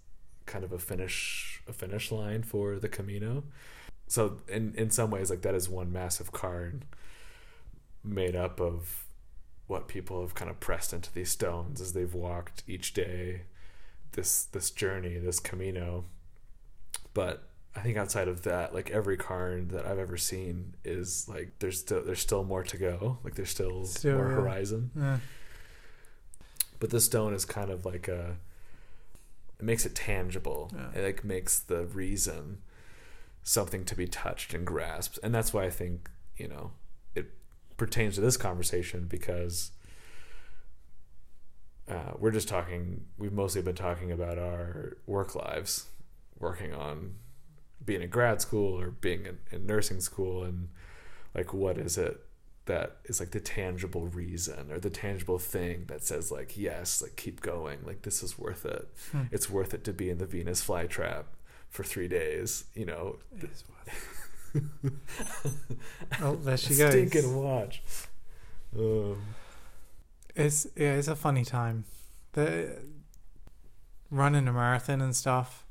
kind 0.47 0.63
of 0.63 0.71
a 0.71 0.79
finish 0.79 1.61
a 1.67 1.71
finish 1.71 2.11
line 2.11 2.41
for 2.41 2.79
the 2.79 2.89
Camino. 2.89 3.43
So 4.07 4.37
in 4.47 4.73
in 4.75 4.89
some 4.89 5.11
ways 5.11 5.29
like 5.29 5.43
that 5.43 5.53
is 5.53 5.69
one 5.69 5.91
massive 5.91 6.31
card 6.31 6.85
made 8.03 8.35
up 8.35 8.59
of 8.59 9.05
what 9.67 9.87
people 9.87 10.21
have 10.21 10.33
kind 10.33 10.49
of 10.49 10.59
pressed 10.59 10.93
into 10.93 11.13
these 11.13 11.29
stones 11.29 11.79
as 11.79 11.93
they've 11.93 12.13
walked 12.15 12.63
each 12.67 12.95
day 12.95 13.43
this 14.13 14.45
this 14.45 14.71
journey, 14.71 15.19
this 15.19 15.39
Camino. 15.39 16.05
But 17.13 17.49
I 17.75 17.81
think 17.81 17.97
outside 17.97 18.27
of 18.27 18.43
that, 18.43 18.73
like 18.73 18.89
every 18.91 19.17
card 19.17 19.71
that 19.71 19.85
I've 19.85 19.99
ever 19.99 20.15
seen 20.17 20.75
is 20.85 21.27
like 21.27 21.59
there's 21.59 21.79
still 21.79 22.03
there's 22.03 22.21
still 22.21 22.43
more 22.43 22.63
to 22.63 22.77
go. 22.77 23.17
Like 23.23 23.35
there's 23.35 23.49
still, 23.49 23.85
Still, 23.85 24.17
more 24.17 24.29
yeah. 24.29 24.35
horizon. 24.35 24.91
Yeah. 24.95 25.17
But 26.79 26.89
this 26.89 27.05
stone 27.05 27.33
is 27.33 27.43
kind 27.45 27.69
of 27.69 27.85
like 27.85 28.07
a 28.07 28.37
it 29.59 29.63
makes 29.65 29.85
it 29.85 29.93
tangible. 29.95 30.71
Yeah. 30.73 30.99
It 31.01 31.03
like 31.05 31.23
makes 31.25 31.59
the 31.59 31.85
reason 31.85 32.59
something 33.43 33.83
to 33.85 33.95
be 33.95 34.07
touched 34.07 34.53
and 34.53 34.65
grasped. 34.65 35.19
And 35.21 35.33
that's 35.35 35.53
why 35.53 35.65
I 35.65 35.69
think, 35.69 36.09
you 36.37 36.47
know, 36.47 36.71
it 37.13 37.31
pertains 37.77 38.15
to 38.15 38.21
this 38.21 38.37
conversation 38.37 39.05
because 39.07 39.71
uh, 41.89 42.13
we're 42.17 42.31
just 42.31 42.47
talking 42.47 43.05
we've 43.17 43.33
mostly 43.33 43.61
been 43.61 43.75
talking 43.75 44.11
about 44.11 44.37
our 44.37 44.97
work 45.05 45.35
lives, 45.35 45.85
working 46.39 46.73
on 46.73 47.15
being 47.85 48.01
in 48.01 48.09
grad 48.09 48.41
school 48.41 48.79
or 48.79 48.91
being 48.91 49.25
in, 49.25 49.37
in 49.51 49.65
nursing 49.65 49.99
school 50.01 50.43
and 50.43 50.69
like 51.33 51.53
what 51.53 51.77
is 51.77 51.97
it 51.97 52.21
that 52.65 52.97
is 53.05 53.19
like 53.19 53.29
the 53.31 53.39
tangible 53.39 54.07
reason 54.07 54.71
or 54.71 54.79
the 54.79 54.89
tangible 54.89 55.37
thing 55.37 55.85
that 55.87 56.03
says 56.03 56.31
like 56.31 56.57
yes 56.57 57.01
like 57.01 57.15
keep 57.15 57.41
going 57.41 57.79
like 57.85 58.01
this 58.01 58.23
is 58.23 58.39
worth 58.39 58.65
it 58.65 58.87
Hmm. 59.11 59.23
it's 59.31 59.49
worth 59.49 59.73
it 59.73 59.83
to 59.83 59.93
be 59.93 60.09
in 60.09 60.17
the 60.17 60.25
venus 60.25 60.65
flytrap 60.65 61.25
for 61.69 61.83
three 61.83 62.07
days 62.07 62.65
you 62.73 62.85
know 62.85 63.17
Oh, 66.21 66.35
there 66.35 66.57
she 66.57 66.75
goes. 66.75 66.91
stinking 66.91 67.35
watch 67.35 67.81
um, 68.77 69.21
It's 70.35 70.65
yeah, 70.75 70.93
it's 70.93 71.07
a 71.07 71.15
funny 71.15 71.43
time. 71.45 71.83
The 72.33 72.77
running 74.09 74.47
a 74.47 74.53
marathon 74.53 75.01
and 75.01 75.15
stuff, 75.15 75.64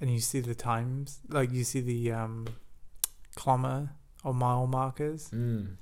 and 0.00 0.10
you 0.10 0.20
see 0.20 0.40
the 0.40 0.54
times, 0.54 1.20
like 1.28 1.52
you 1.52 1.64
see 1.64 1.80
the 1.80 2.12
um, 2.12 2.46
kilometer 3.36 3.90
or 4.22 4.34
mile 4.34 4.66
markers. 4.66 5.30
mm, 5.30 5.76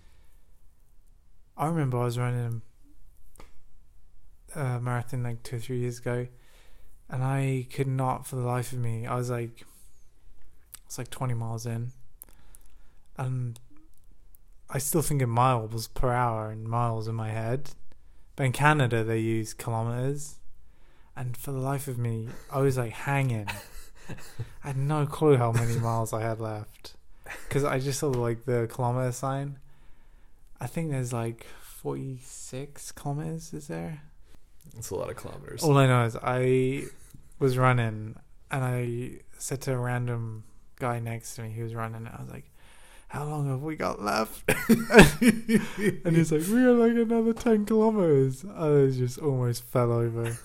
I 1.56 1.66
remember 1.66 1.98
I 1.98 2.04
was 2.04 2.18
running 2.18 2.62
a 4.54 4.80
marathon 4.80 5.22
like 5.22 5.42
two 5.42 5.56
or 5.56 5.58
three 5.58 5.78
years 5.78 5.98
ago, 5.98 6.26
and 7.08 7.22
I 7.22 7.66
could 7.72 7.86
not, 7.88 8.26
for 8.26 8.36
the 8.36 8.42
life 8.42 8.72
of 8.72 8.78
me, 8.78 9.06
I 9.06 9.16
was 9.16 9.30
like, 9.30 9.64
it's 10.86 10.98
like 10.98 11.10
twenty 11.10 11.34
miles 11.34 11.66
in, 11.66 11.92
and 13.16 13.58
I 14.68 14.78
still 14.78 15.02
think 15.02 15.22
in 15.22 15.30
miles 15.30 15.88
per 15.88 16.12
hour 16.12 16.50
and 16.50 16.64
miles 16.64 17.08
in 17.08 17.14
my 17.14 17.30
head, 17.30 17.70
but 18.36 18.44
in 18.44 18.52
Canada 18.52 19.04
they 19.04 19.18
use 19.18 19.54
kilometers, 19.54 20.36
and 21.16 21.36
for 21.36 21.52
the 21.52 21.58
life 21.58 21.88
of 21.88 21.98
me, 21.98 22.28
I 22.50 22.60
was 22.60 22.76
like 22.76 22.92
hanging. 22.92 23.48
I 24.64 24.68
had 24.68 24.76
no 24.76 25.06
clue 25.06 25.36
how 25.36 25.52
many 25.52 25.78
miles 25.78 26.12
I 26.12 26.22
had 26.22 26.40
left, 26.40 26.94
because 27.48 27.64
I 27.64 27.78
just 27.78 28.00
saw 28.00 28.08
like 28.08 28.44
the 28.44 28.68
kilometer 28.72 29.12
sign. 29.12 29.58
I 30.60 30.66
think 30.66 30.90
there's 30.90 31.12
like 31.12 31.46
46 31.60 32.92
kilometers, 32.92 33.52
is 33.52 33.68
there? 33.68 34.02
it's 34.78 34.90
a 34.90 34.94
lot 34.94 35.10
of 35.10 35.16
kilometers 35.16 35.62
All 35.62 35.76
I 35.76 35.86
know 35.86 36.04
is 36.04 36.16
I 36.22 36.84
was 37.38 37.58
running 37.58 38.16
and 38.50 38.64
I 38.64 39.20
said 39.38 39.60
to 39.62 39.72
a 39.72 39.76
random 39.76 40.44
guy 40.76 41.00
next 41.00 41.34
to 41.34 41.42
me 41.42 41.52
who 41.52 41.62
was 41.62 41.74
running, 41.74 42.06
I 42.06 42.22
was 42.22 42.30
like, 42.30 42.50
How 43.08 43.24
long 43.24 43.48
have 43.48 43.62
we 43.62 43.76
got 43.76 44.02
left? 44.02 44.44
and 44.68 46.16
he's 46.16 46.30
like, 46.30 46.46
We 46.46 46.62
are 46.64 46.72
like 46.72 46.92
another 46.92 47.32
10 47.32 47.66
kilometers. 47.66 48.44
I 48.44 48.90
just 48.96 49.18
almost 49.18 49.64
fell 49.64 49.90
over. 49.92 50.38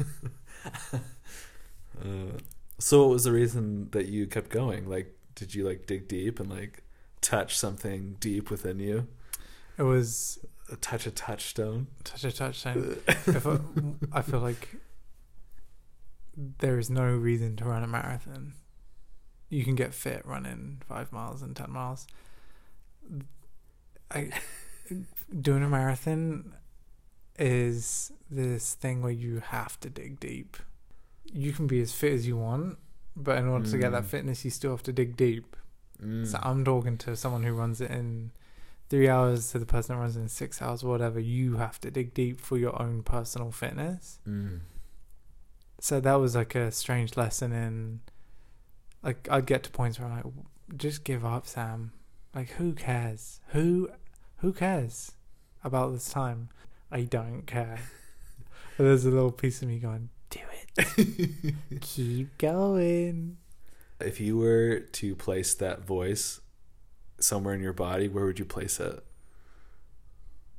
uh, 0.93 2.37
so 2.79 3.01
what 3.01 3.09
was 3.09 3.23
the 3.23 3.31
reason 3.31 3.89
that 3.91 4.07
you 4.07 4.27
kept 4.27 4.49
going 4.49 4.87
like 4.89 5.15
did 5.35 5.53
you 5.55 5.67
like 5.67 5.85
dig 5.85 6.07
deep 6.07 6.39
and 6.39 6.49
like 6.49 6.83
touch 7.21 7.57
something 7.57 8.15
deep 8.19 8.49
within 8.49 8.79
you 8.79 9.07
It 9.77 9.83
was 9.83 10.39
touch 10.81 11.05
a 11.07 11.11
touchstone 11.11 11.87
touch 12.03 12.23
a 12.23 12.31
touchstone. 12.31 12.97
if 13.07 13.47
I, 13.47 13.57
I 14.11 14.21
feel 14.21 14.39
like 14.39 14.75
there 16.59 16.77
is 16.77 16.89
no 16.89 17.03
reason 17.03 17.55
to 17.57 17.65
run 17.65 17.83
a 17.83 17.87
marathon. 17.87 18.53
You 19.49 19.63
can 19.63 19.75
get 19.75 19.93
fit 19.93 20.25
running 20.25 20.81
five 20.87 21.11
miles 21.11 21.41
and 21.41 21.55
ten 21.55 21.71
miles. 21.71 22.05
I 24.11 24.29
doing 25.41 25.63
a 25.63 25.69
marathon 25.69 26.53
is 27.39 28.11
this 28.29 28.73
thing 28.75 29.01
where 29.01 29.11
you 29.11 29.39
have 29.39 29.79
to 29.79 29.89
dig 29.89 30.19
deep. 30.19 30.57
You 31.33 31.51
can 31.53 31.67
be 31.67 31.81
as 31.81 31.91
fit 31.93 32.13
as 32.13 32.27
you 32.27 32.37
want, 32.37 32.77
but 33.15 33.37
in 33.37 33.47
order 33.47 33.69
to 33.69 33.77
get 33.77 33.91
that 33.91 34.03
Mm. 34.03 34.07
fitness, 34.07 34.45
you 34.45 34.51
still 34.51 34.71
have 34.71 34.83
to 34.83 34.93
dig 34.93 35.15
deep. 35.17 35.55
Mm. 36.01 36.25
So 36.27 36.39
I'm 36.41 36.63
talking 36.63 36.97
to 36.99 37.15
someone 37.15 37.43
who 37.43 37.53
runs 37.53 37.81
it 37.81 37.91
in 37.91 38.31
three 38.89 39.09
hours 39.09 39.51
to 39.51 39.59
the 39.59 39.65
person 39.65 39.95
that 39.95 39.99
runs 40.01 40.15
it 40.15 40.21
in 40.21 40.29
six 40.29 40.61
hours, 40.61 40.83
whatever. 40.83 41.19
You 41.19 41.57
have 41.57 41.79
to 41.81 41.91
dig 41.91 42.13
deep 42.13 42.39
for 42.39 42.57
your 42.57 42.79
own 42.81 43.03
personal 43.03 43.51
fitness. 43.51 44.19
Mm. 44.27 44.59
So 45.79 45.99
that 45.99 46.15
was 46.15 46.35
like 46.35 46.55
a 46.55 46.71
strange 46.71 47.17
lesson 47.17 47.51
in, 47.51 47.99
like 49.03 49.27
I'd 49.29 49.45
get 49.45 49.63
to 49.63 49.69
points 49.71 49.99
where 49.99 50.07
I'm 50.07 50.15
like, 50.15 50.77
just 50.77 51.03
give 51.03 51.23
up, 51.25 51.45
Sam. 51.47 51.91
Like 52.33 52.49
who 52.51 52.73
cares? 52.73 53.41
Who, 53.49 53.89
who 54.37 54.53
cares 54.53 55.11
about 55.63 55.91
this 55.93 56.09
time? 56.09 56.49
I 56.91 57.01
don't 57.01 57.43
care. 57.43 57.79
but 58.77 58.83
there's 58.85 59.05
a 59.05 59.09
little 59.11 59.31
piece 59.31 59.61
of 59.61 59.67
me 59.67 59.79
going, 59.79 60.09
do 60.29 60.39
it. 60.77 61.55
Keep 61.81 62.37
going. 62.37 63.37
If 63.99 64.19
you 64.19 64.37
were 64.37 64.79
to 64.79 65.15
place 65.15 65.53
that 65.55 65.81
voice 65.85 66.39
somewhere 67.19 67.53
in 67.55 67.61
your 67.61 67.73
body, 67.73 68.07
where 68.07 68.25
would 68.25 68.37
you 68.39 68.45
place 68.45 68.79
it? 68.79 69.03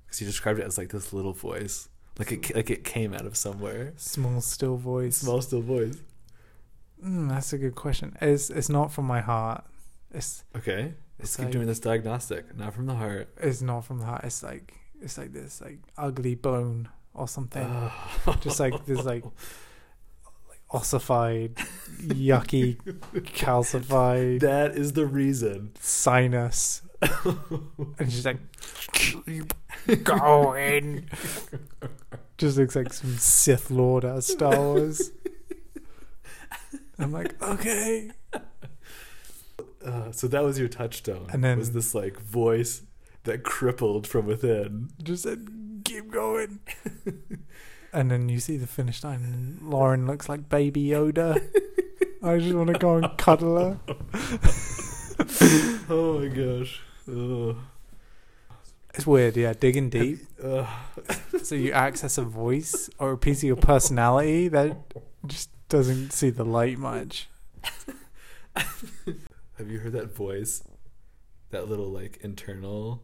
Because 0.05 0.21
you 0.21 0.27
described 0.27 0.59
it 0.59 0.67
as 0.67 0.79
like 0.79 0.89
this 0.91 1.13
little 1.13 1.33
voice, 1.35 1.89
like 2.19 2.33
it 2.33 2.55
like 2.55 2.71
it 2.71 2.83
came 2.85 3.15
out 3.15 3.27
of 3.27 3.37
somewhere. 3.37 3.93
Small 3.97 4.41
still 4.41 4.77
voice. 4.77 5.19
Small 5.19 5.41
still 5.43 5.61
voice. 5.61 5.99
Mm, 7.05 7.29
that's 7.29 7.53
a 7.53 7.59
good 7.59 7.75
question. 7.75 8.17
It's 8.21 8.51
it's 8.51 8.69
not 8.69 8.91
from 8.93 9.05
my 9.05 9.21
heart. 9.21 9.65
It's 10.11 10.45
Okay, 10.57 10.95
let's 11.19 11.37
keep 11.37 11.45
like- 11.45 11.53
doing 11.53 11.67
this 11.67 11.79
diagnostic, 11.79 12.57
not 12.57 12.75
from 12.75 12.87
the 12.87 12.95
heart. 12.95 13.29
it's 13.37 13.61
not 13.63 13.85
from 13.85 13.99
the 13.99 14.07
heart. 14.07 14.25
It's 14.25 14.43
like 14.43 14.75
it's 15.01 15.17
like 15.19 15.33
this 15.33 15.61
like 15.61 15.79
ugly 15.97 16.35
bone 16.35 16.89
or 17.19 17.29
something. 17.29 17.67
Oh. 17.67 18.37
Just 18.41 18.61
like 18.61 18.87
this 18.87 19.05
like 19.05 19.25
ossified, 20.71 21.55
yucky, 22.01 22.77
calcified 23.35 24.41
that 24.41 24.73
is 24.77 24.93
the 24.93 25.07
reason. 25.07 25.73
sinus. 25.81 26.83
and 27.01 28.11
she's 28.13 28.25
like 28.27 28.39
keep 28.93 29.53
going. 30.05 31.09
Just 32.39 32.59
looks 32.59 32.77
like 32.77 32.93
some 32.93 33.17
Sith 33.17 33.71
Lord 33.71 34.05
out 34.05 34.19
of 34.19 34.25
Star 34.25 34.57
Wars. 34.57 35.11
I'm 36.99 37.13
like, 37.13 37.41
okay. 37.43 38.11
Uh, 39.85 40.11
so 40.11 40.27
that 40.27 40.43
was 40.43 40.59
your 40.59 40.69
touchstone. 40.69 41.27
And 41.33 41.43
then- 41.43 41.59
was 41.59 41.73
this 41.73 41.95
like 41.95 42.19
voice 42.21 42.83
that 43.25 43.43
crippled 43.45 44.07
from 44.07 44.27
within. 44.27 44.91
Just 45.03 45.23
said, 45.23 45.49
keep 45.99 46.11
going. 46.13 46.61
and 47.93 48.11
then 48.11 48.29
you 48.29 48.41
see 48.41 48.57
the 48.57 48.67
finish 48.67 49.03
line, 49.03 49.23
and 49.25 49.63
Lauren 49.63 50.07
looks 50.07 50.29
like 50.29 50.49
Baby 50.49 50.85
Yoda. 50.87 51.43
I 52.23 52.39
just 52.39 52.55
want 52.55 52.69
to 52.69 52.79
go 52.79 52.97
and 52.97 53.17
cuddle 53.17 53.59
her. 53.59 53.81
oh 55.89 56.21
my 56.21 56.29
gosh. 56.29 56.81
Ugh. 57.09 57.57
It's 58.95 59.07
weird, 59.07 59.37
yeah. 59.37 59.53
Digging 59.53 59.91
deep. 59.91 60.19
So 61.43 61.55
you 61.55 61.73
access 61.73 62.19
a 62.19 62.23
voice 62.23 62.91
or 62.99 63.13
a 63.13 63.19
piece 63.19 63.39
of 63.39 63.45
your 63.45 63.57
personality 63.57 64.49
that 64.49 64.77
just 65.27 65.51
doesn't 65.69 66.13
see 66.13 66.31
the 66.31 66.45
light 66.45 66.79
much. 66.79 67.29
Have 68.57 69.71
you 69.71 69.79
heard 69.79 69.93
that 69.93 70.15
voice? 70.15 70.65
That 71.51 71.69
little 71.69 71.89
like 71.89 72.19
internal 72.23 73.03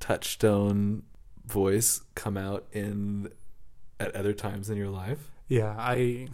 touchstone 0.00 1.02
voice 1.46 2.02
come 2.14 2.36
out 2.36 2.66
in 2.72 3.30
at 4.00 4.14
other 4.14 4.32
times 4.32 4.70
in 4.70 4.76
your 4.76 4.90
life? 4.90 5.30
Yeah, 5.48 5.74
I. 5.78 6.28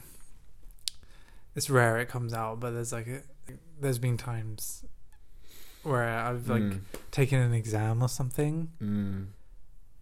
It's 1.57 1.69
rare 1.69 1.99
it 1.99 2.09
comes 2.09 2.33
out, 2.33 2.61
but 2.61 2.71
there's 2.71 2.93
like 2.93 3.09
a, 3.09 3.23
there's 3.81 3.99
been 3.99 4.17
times 4.17 4.85
where 5.83 6.05
I've 6.05 6.49
like 6.49 6.63
Mm, 6.63 6.81
taken 7.11 7.41
an 7.41 7.53
exam 7.55 8.03
or 8.03 8.09
something, 8.09 8.71
mm, 8.81 9.27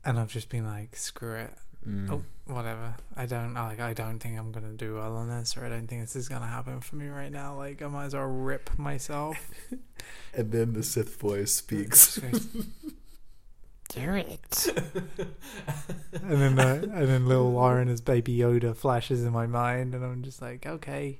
and 0.05 0.18
I've 0.18 0.31
just 0.31 0.51
been 0.51 0.66
like, 0.66 0.94
screw 0.97 1.35
it, 1.37 1.55
mm. 1.88 2.11
oh 2.11 2.23
whatever. 2.53 2.94
I 3.16 3.25
don't 3.27 3.55
like 3.55 3.81
I 3.81 3.94
don't 3.94 4.18
think 4.18 4.38
I'm 4.38 4.53
gonna 4.53 4.73
do 4.73 4.97
well 4.97 5.16
on 5.16 5.29
this, 5.31 5.57
or 5.57 5.64
I 5.64 5.68
don't 5.71 5.87
think 5.87 6.03
this 6.03 6.16
is 6.16 6.29
gonna 6.29 6.47
happen 6.47 6.81
for 6.81 6.97
me 6.97 7.09
right 7.09 7.33
now. 7.33 7.57
Like 7.57 7.81
I 7.81 7.87
might 7.88 8.07
as 8.07 8.14
well 8.14 8.25
rip 8.25 8.79
myself. 8.79 9.37
And 10.35 10.53
then 10.53 10.73
the 10.75 10.83
Sith 10.83 11.18
voice 11.21 11.53
speaks. 11.53 12.21
Do 13.88 14.14
it. 14.14 14.68
and 16.22 16.40
then 16.40 16.59
uh, 16.59 16.81
and 16.83 17.09
then 17.09 17.27
little 17.27 17.53
Lauren 17.53 17.88
as 17.88 18.01
Baby 18.03 18.37
Yoda 18.37 18.77
flashes 18.77 19.24
in 19.24 19.33
my 19.33 19.46
mind, 19.46 19.94
and 19.94 20.05
I'm 20.05 20.22
just 20.22 20.42
like, 20.42 20.66
okay, 20.66 21.18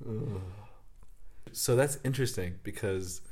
So 1.53 1.77
that's 1.77 1.99
interesting 2.05 2.57
because 2.63 3.23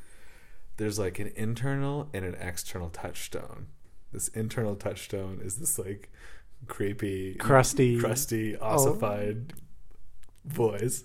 there's 0.79 0.99
like 0.99 1.19
an 1.19 1.33
internal 1.37 2.09
and 2.15 2.25
an 2.25 2.35
external 2.41 2.89
touchstone. 2.91 3.67
This 4.13 4.29
internal 4.29 4.75
touchstone 4.75 5.41
is 5.43 5.57
this 5.57 5.79
like 5.79 6.11
creepy, 6.67 7.35
crusty, 7.35 7.99
crusty, 7.99 8.57
ossified 8.57 9.53
voice, 10.45 11.05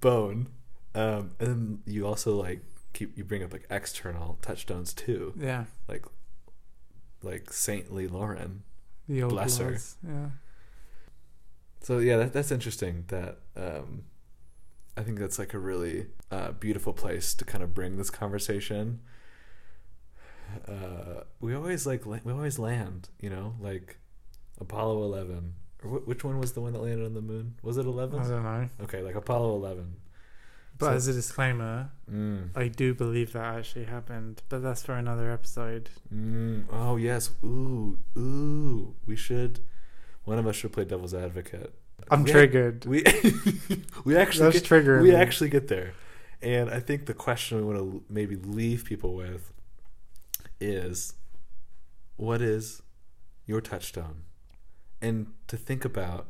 bone, 0.00 0.48
um, 0.94 1.32
and 1.40 1.48
then 1.48 1.78
you 1.86 2.06
also 2.06 2.36
like 2.36 2.60
keep 2.92 3.16
you 3.18 3.24
bring 3.24 3.42
up 3.42 3.52
like 3.52 3.66
external 3.70 4.38
touchstones 4.42 4.92
too, 4.94 5.32
yeah, 5.36 5.64
like 5.88 6.04
like 7.22 7.52
saintly 7.52 8.06
Lauren. 8.08 8.62
the 9.08 9.22
old 9.22 9.32
Bless 9.32 9.58
her. 9.58 9.76
Yeah. 10.06 10.26
So 11.80 11.98
yeah, 11.98 12.16
that, 12.18 12.32
that's 12.32 12.50
interesting. 12.50 13.04
That 13.08 13.38
um, 13.56 14.04
I 14.96 15.02
think 15.02 15.18
that's 15.18 15.38
like 15.38 15.54
a 15.54 15.58
really 15.58 16.06
uh, 16.30 16.52
beautiful 16.52 16.92
place 16.92 17.34
to 17.34 17.44
kind 17.44 17.62
of 17.62 17.72
bring 17.74 17.96
this 17.96 18.10
conversation. 18.10 19.00
Uh, 20.66 21.22
we 21.40 21.54
always 21.54 21.86
like 21.86 22.04
we 22.06 22.32
always 22.32 22.58
land, 22.58 23.08
you 23.20 23.30
know, 23.30 23.54
like 23.60 23.98
Apollo 24.60 25.02
eleven. 25.04 25.54
Or 25.84 25.90
wh- 26.00 26.08
which 26.08 26.24
one 26.24 26.38
was 26.38 26.52
the 26.52 26.60
one 26.60 26.72
that 26.72 26.80
landed 26.82 27.04
on 27.04 27.14
the 27.14 27.20
moon? 27.22 27.54
Was 27.62 27.76
it 27.78 27.86
I 27.86 27.88
eleven? 27.88 28.18
don't 28.20 28.42
know. 28.42 28.68
Okay, 28.82 29.02
like 29.02 29.14
Apollo 29.14 29.54
eleven. 29.54 29.96
But 30.78 30.86
So- 30.90 30.92
as 30.94 31.08
a 31.08 31.12
disclaimer, 31.12 31.90
Mm. 32.10 32.50
I 32.56 32.68
do 32.68 32.94
believe 32.94 33.32
that 33.32 33.56
actually 33.56 33.84
happened, 33.84 34.42
but 34.48 34.62
that's 34.62 34.82
for 34.84 34.94
another 34.94 35.30
episode. 35.30 35.90
Mm. 36.14 36.64
Oh 36.70 36.96
yes. 36.96 37.30
Ooh, 37.44 37.98
ooh. 38.16 38.94
We 39.04 39.16
should. 39.16 39.60
One 40.24 40.38
of 40.38 40.46
us 40.46 40.56
should 40.56 40.72
play 40.72 40.84
devil's 40.84 41.14
advocate. 41.14 41.74
I'm 42.10 42.26
Yeah. 42.26 42.32
triggered. 42.32 42.84
We 42.92 43.02
we 44.04 44.16
actually 44.16 44.50
That's 44.50 44.60
get, 44.60 44.64
triggering 44.64 45.02
we 45.02 45.10
me. 45.10 45.16
actually 45.16 45.50
get 45.50 45.68
there, 45.68 45.92
and 46.40 46.70
I 46.70 46.80
think 46.80 47.06
the 47.06 47.14
question 47.14 47.58
we 47.58 47.64
want 47.64 47.78
to 47.78 48.04
maybe 48.08 48.36
leave 48.36 48.84
people 48.84 49.14
with 49.14 49.52
is, 50.60 51.14
what 52.16 52.40
is 52.40 52.82
your 53.46 53.60
touchstone, 53.60 54.22
and 55.02 55.32
to 55.48 55.56
think 55.56 55.84
about 55.84 56.28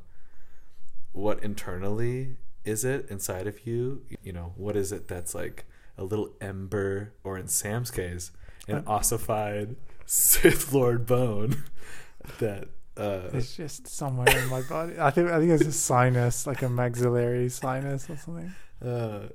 what 1.13 1.43
internally 1.43 2.37
is 2.69 2.85
it 2.85 3.07
inside 3.11 3.47
of 3.47 3.67
you. 3.67 4.03
You 4.23 4.33
know, 4.33 4.53
what 4.57 4.77
is 4.77 4.93
it 4.93 5.09
that's 5.09 5.35
like 5.35 5.65
a 5.97 6.05
little 6.05 6.31
ember, 6.41 7.13
or 7.25 7.37
in 7.39 7.49
Sam's 7.49 7.91
case, 7.91 8.31
an 8.69 8.77
Uh. 8.79 8.83
ossified 8.87 9.77
Sith 10.07 10.73
Lord 10.73 11.07
bone 11.07 11.65
that. 12.39 12.69
Uh, 12.97 13.31
It's 13.33 13.55
just 13.57 13.87
somewhere 13.87 14.37
in 14.37 14.49
my 14.49 14.61
body. 14.63 14.95
I 14.99 15.11
think 15.11 15.31
I 15.31 15.39
think 15.39 15.53
it's 15.53 15.65
a 15.67 15.73
sinus, 15.73 16.47
like 16.47 16.63
a 16.63 16.69
maxillary 16.69 17.49
sinus 17.49 18.11
or 18.11 18.17
something. 18.17 18.53
uh, 18.85 19.29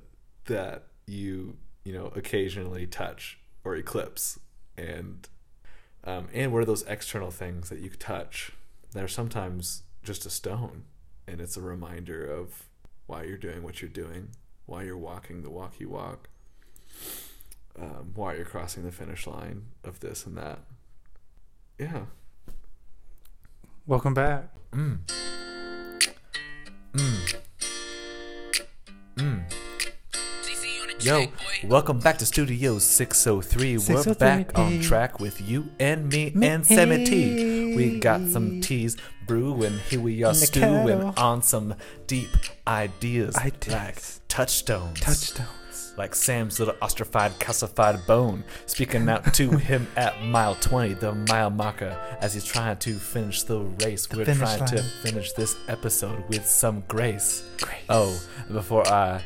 that 0.46 0.84
you 1.06 1.56
you 1.84 1.92
know 1.94 2.06
occasionally 2.14 2.86
touch 2.86 3.38
or 3.64 3.74
eclipse, 3.76 4.38
and 4.76 5.26
um, 6.04 6.28
and 6.34 6.52
what 6.52 6.60
are 6.62 6.66
those 6.66 6.82
external 6.82 7.30
things 7.30 7.70
that 7.70 7.78
you 7.78 7.88
touch 7.90 8.52
that 8.92 9.02
are 9.02 9.08
sometimes 9.08 9.82
just 10.02 10.26
a 10.26 10.30
stone, 10.30 10.84
and 11.26 11.40
it's 11.40 11.56
a 11.56 11.62
reminder 11.62 12.22
of 12.26 12.68
why 13.06 13.24
you're 13.24 13.36
doing 13.36 13.62
what 13.62 13.80
you're 13.82 13.90
doing, 13.90 14.28
why 14.66 14.82
you're 14.82 14.96
walking 14.96 15.42
the 15.42 15.50
walk 15.50 15.74
you 15.78 15.88
walk, 15.88 16.28
um, 17.78 18.12
why 18.14 18.34
you're 18.34 18.44
crossing 18.44 18.84
the 18.84 18.92
finish 18.92 19.26
line 19.26 19.66
of 19.82 20.00
this 20.00 20.26
and 20.26 20.36
that. 20.38 20.60
Yeah. 21.78 22.04
Welcome 23.86 24.14
back. 24.14 24.48
Mm. 24.72 24.98
Mm. 26.92 27.34
Mm. 29.16 29.42
Yo, 31.04 31.26
welcome 31.64 31.98
back 31.98 32.16
to 32.18 32.24
Studio 32.24 32.78
603. 32.78 33.76
We're 33.76 34.14
back 34.14 34.58
on 34.58 34.74
eh. 34.74 34.82
track 34.82 35.20
with 35.20 35.38
you 35.46 35.68
and 35.78 36.08
me, 36.08 36.32
Me, 36.34 36.46
and 36.46 36.64
Sammy 36.64 37.04
T. 37.04 37.63
eh. 37.63 37.63
We 37.76 37.98
got 37.98 38.20
some 38.28 38.60
teas 38.60 38.96
brewing. 39.26 39.78
Here 39.90 40.00
we 40.00 40.22
are 40.22 40.30
In 40.30 40.34
stewing 40.34 40.86
kettle. 40.86 41.14
on 41.16 41.42
some 41.42 41.74
deep 42.06 42.30
ideas, 42.66 43.36
Ideas. 43.36 43.68
like 43.72 44.02
touchstones. 44.28 45.00
Touchdowns. 45.00 45.94
like 45.96 46.14
Sam's 46.14 46.58
little 46.58 46.74
ostrified, 46.82 47.32
calcified 47.38 48.06
bone, 48.06 48.44
speaking 48.66 49.08
out 49.08 49.32
to 49.34 49.50
him 49.58 49.86
at 49.96 50.22
mile 50.24 50.54
20, 50.56 50.94
the 50.94 51.14
mile 51.14 51.50
marker, 51.50 51.96
as 52.20 52.34
he's 52.34 52.44
trying 52.44 52.76
to 52.78 52.94
finish 52.94 53.42
the 53.44 53.60
race. 53.60 54.08
We're 54.10 54.24
finish 54.24 54.38
trying 54.56 54.66
to 54.66 54.82
finish 55.02 55.32
this 55.32 55.56
episode 55.68 56.28
with 56.28 56.46
some 56.46 56.82
grace. 56.88 57.44
Grace. 57.60 57.84
Oh, 57.88 58.20
before 58.52 58.86
I 58.88 59.22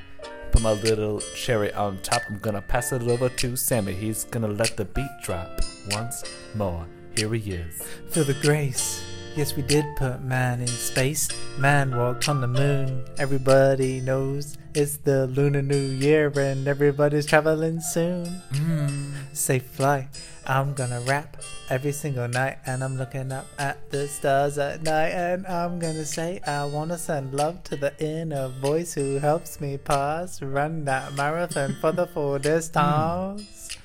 put 0.53 0.63
my 0.63 0.73
little 0.73 1.21
cherry 1.35 1.73
on 1.75 1.99
top, 2.03 2.23
I'm 2.29 2.39
gonna 2.39 2.63
pass 2.63 2.93
it 2.93 3.03
over 3.03 3.29
to 3.29 3.57
Sammy. 3.57 3.93
He's 3.95 4.25
gonna 4.25 4.49
let 4.49 4.77
the 4.77 4.85
beat 4.85 5.11
drop 5.23 5.61
once 5.91 6.23
more. 6.55 6.87
Here 7.19 7.35
he 7.35 7.51
is. 7.51 7.83
Feel 8.11 8.23
the 8.23 8.35
grace. 8.35 9.03
Yes, 9.35 9.57
we 9.57 9.63
did 9.63 9.85
put 9.97 10.23
man 10.23 10.61
in 10.61 10.69
space. 10.69 11.29
Man 11.59 11.97
walked 11.97 12.29
on 12.29 12.41
the 12.41 12.47
moon. 12.47 13.05
Everybody 13.19 14.01
knows 14.01 14.57
it's 14.73 14.99
the 14.99 15.27
Lunar 15.27 15.63
New 15.63 15.99
Year 15.99 16.33
and 16.39 16.69
everybody's 16.69 17.27
traveling 17.27 17.81
soon. 17.81 18.41
Mm. 18.53 19.35
Safe 19.35 19.65
flight. 19.65 20.07
I'm 20.47 20.75
gonna 20.75 21.01
rap 21.09 21.39
every 21.69 21.91
single 21.91 22.29
night 22.29 22.59
and 22.67 22.85
I'm 22.85 22.97
looking 22.97 23.33
up 23.33 23.47
at 23.59 23.91
the 23.91 24.07
stars 24.07 24.57
at 24.57 24.85
night 24.85 25.11
and 25.11 25.45
I'm 25.49 25.81
gonna 25.81 26.05
say 26.05 26.41
I 26.47 26.67
wanna 26.67 26.99
send 26.99 27.35
love 27.35 27.65
to 27.65 27.75
the 27.75 27.93
inner 27.99 28.47
voice 28.47 28.95
who 28.95 29.19
helps 29.19 29.61
me 29.61 29.77
pass 29.77 30.41
run 30.41 30.85
that 30.85 31.15
marathon 31.15 31.75
for 31.81 31.91
the 31.91 32.07
full 32.15 32.39
distance. 32.39 33.77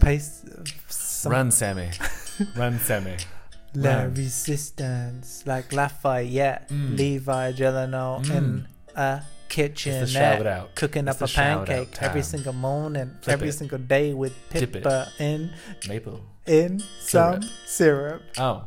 Pace 0.00 0.42
some 0.88 1.32
Run, 1.32 1.50
Sammy. 1.50 1.90
Run, 2.56 2.78
Sammy. 2.78 3.16
La 3.74 3.98
Run. 4.02 4.14
resistance, 4.14 5.42
like 5.46 5.72
Lafayette, 5.72 6.68
Mm. 6.70 6.96
Levi 6.96 7.52
Gyllenhaal 7.52 8.24
Mm. 8.24 8.30
in 8.36 8.66
a 8.96 9.22
kitchen, 9.48 10.02
It's 10.02 10.12
the 10.12 10.18
shout 10.18 10.46
out. 10.46 10.74
cooking 10.74 11.06
It's 11.08 11.20
up 11.22 11.28
a 11.28 11.32
pancake 11.32 11.96
every 12.02 12.22
single 12.22 12.52
morning, 12.54 13.16
Flip 13.22 13.34
every 13.34 13.48
it. 13.48 13.52
single 13.52 13.78
day 13.78 14.12
with 14.14 14.32
Dip 14.50 14.62
it. 14.76 14.82
pepper 14.82 15.08
in 15.18 15.50
Maple. 15.88 16.20
in 16.46 16.80
some 17.00 17.42
Syrup. 17.42 17.44
syrup. 17.66 18.22
Oh, 18.38 18.64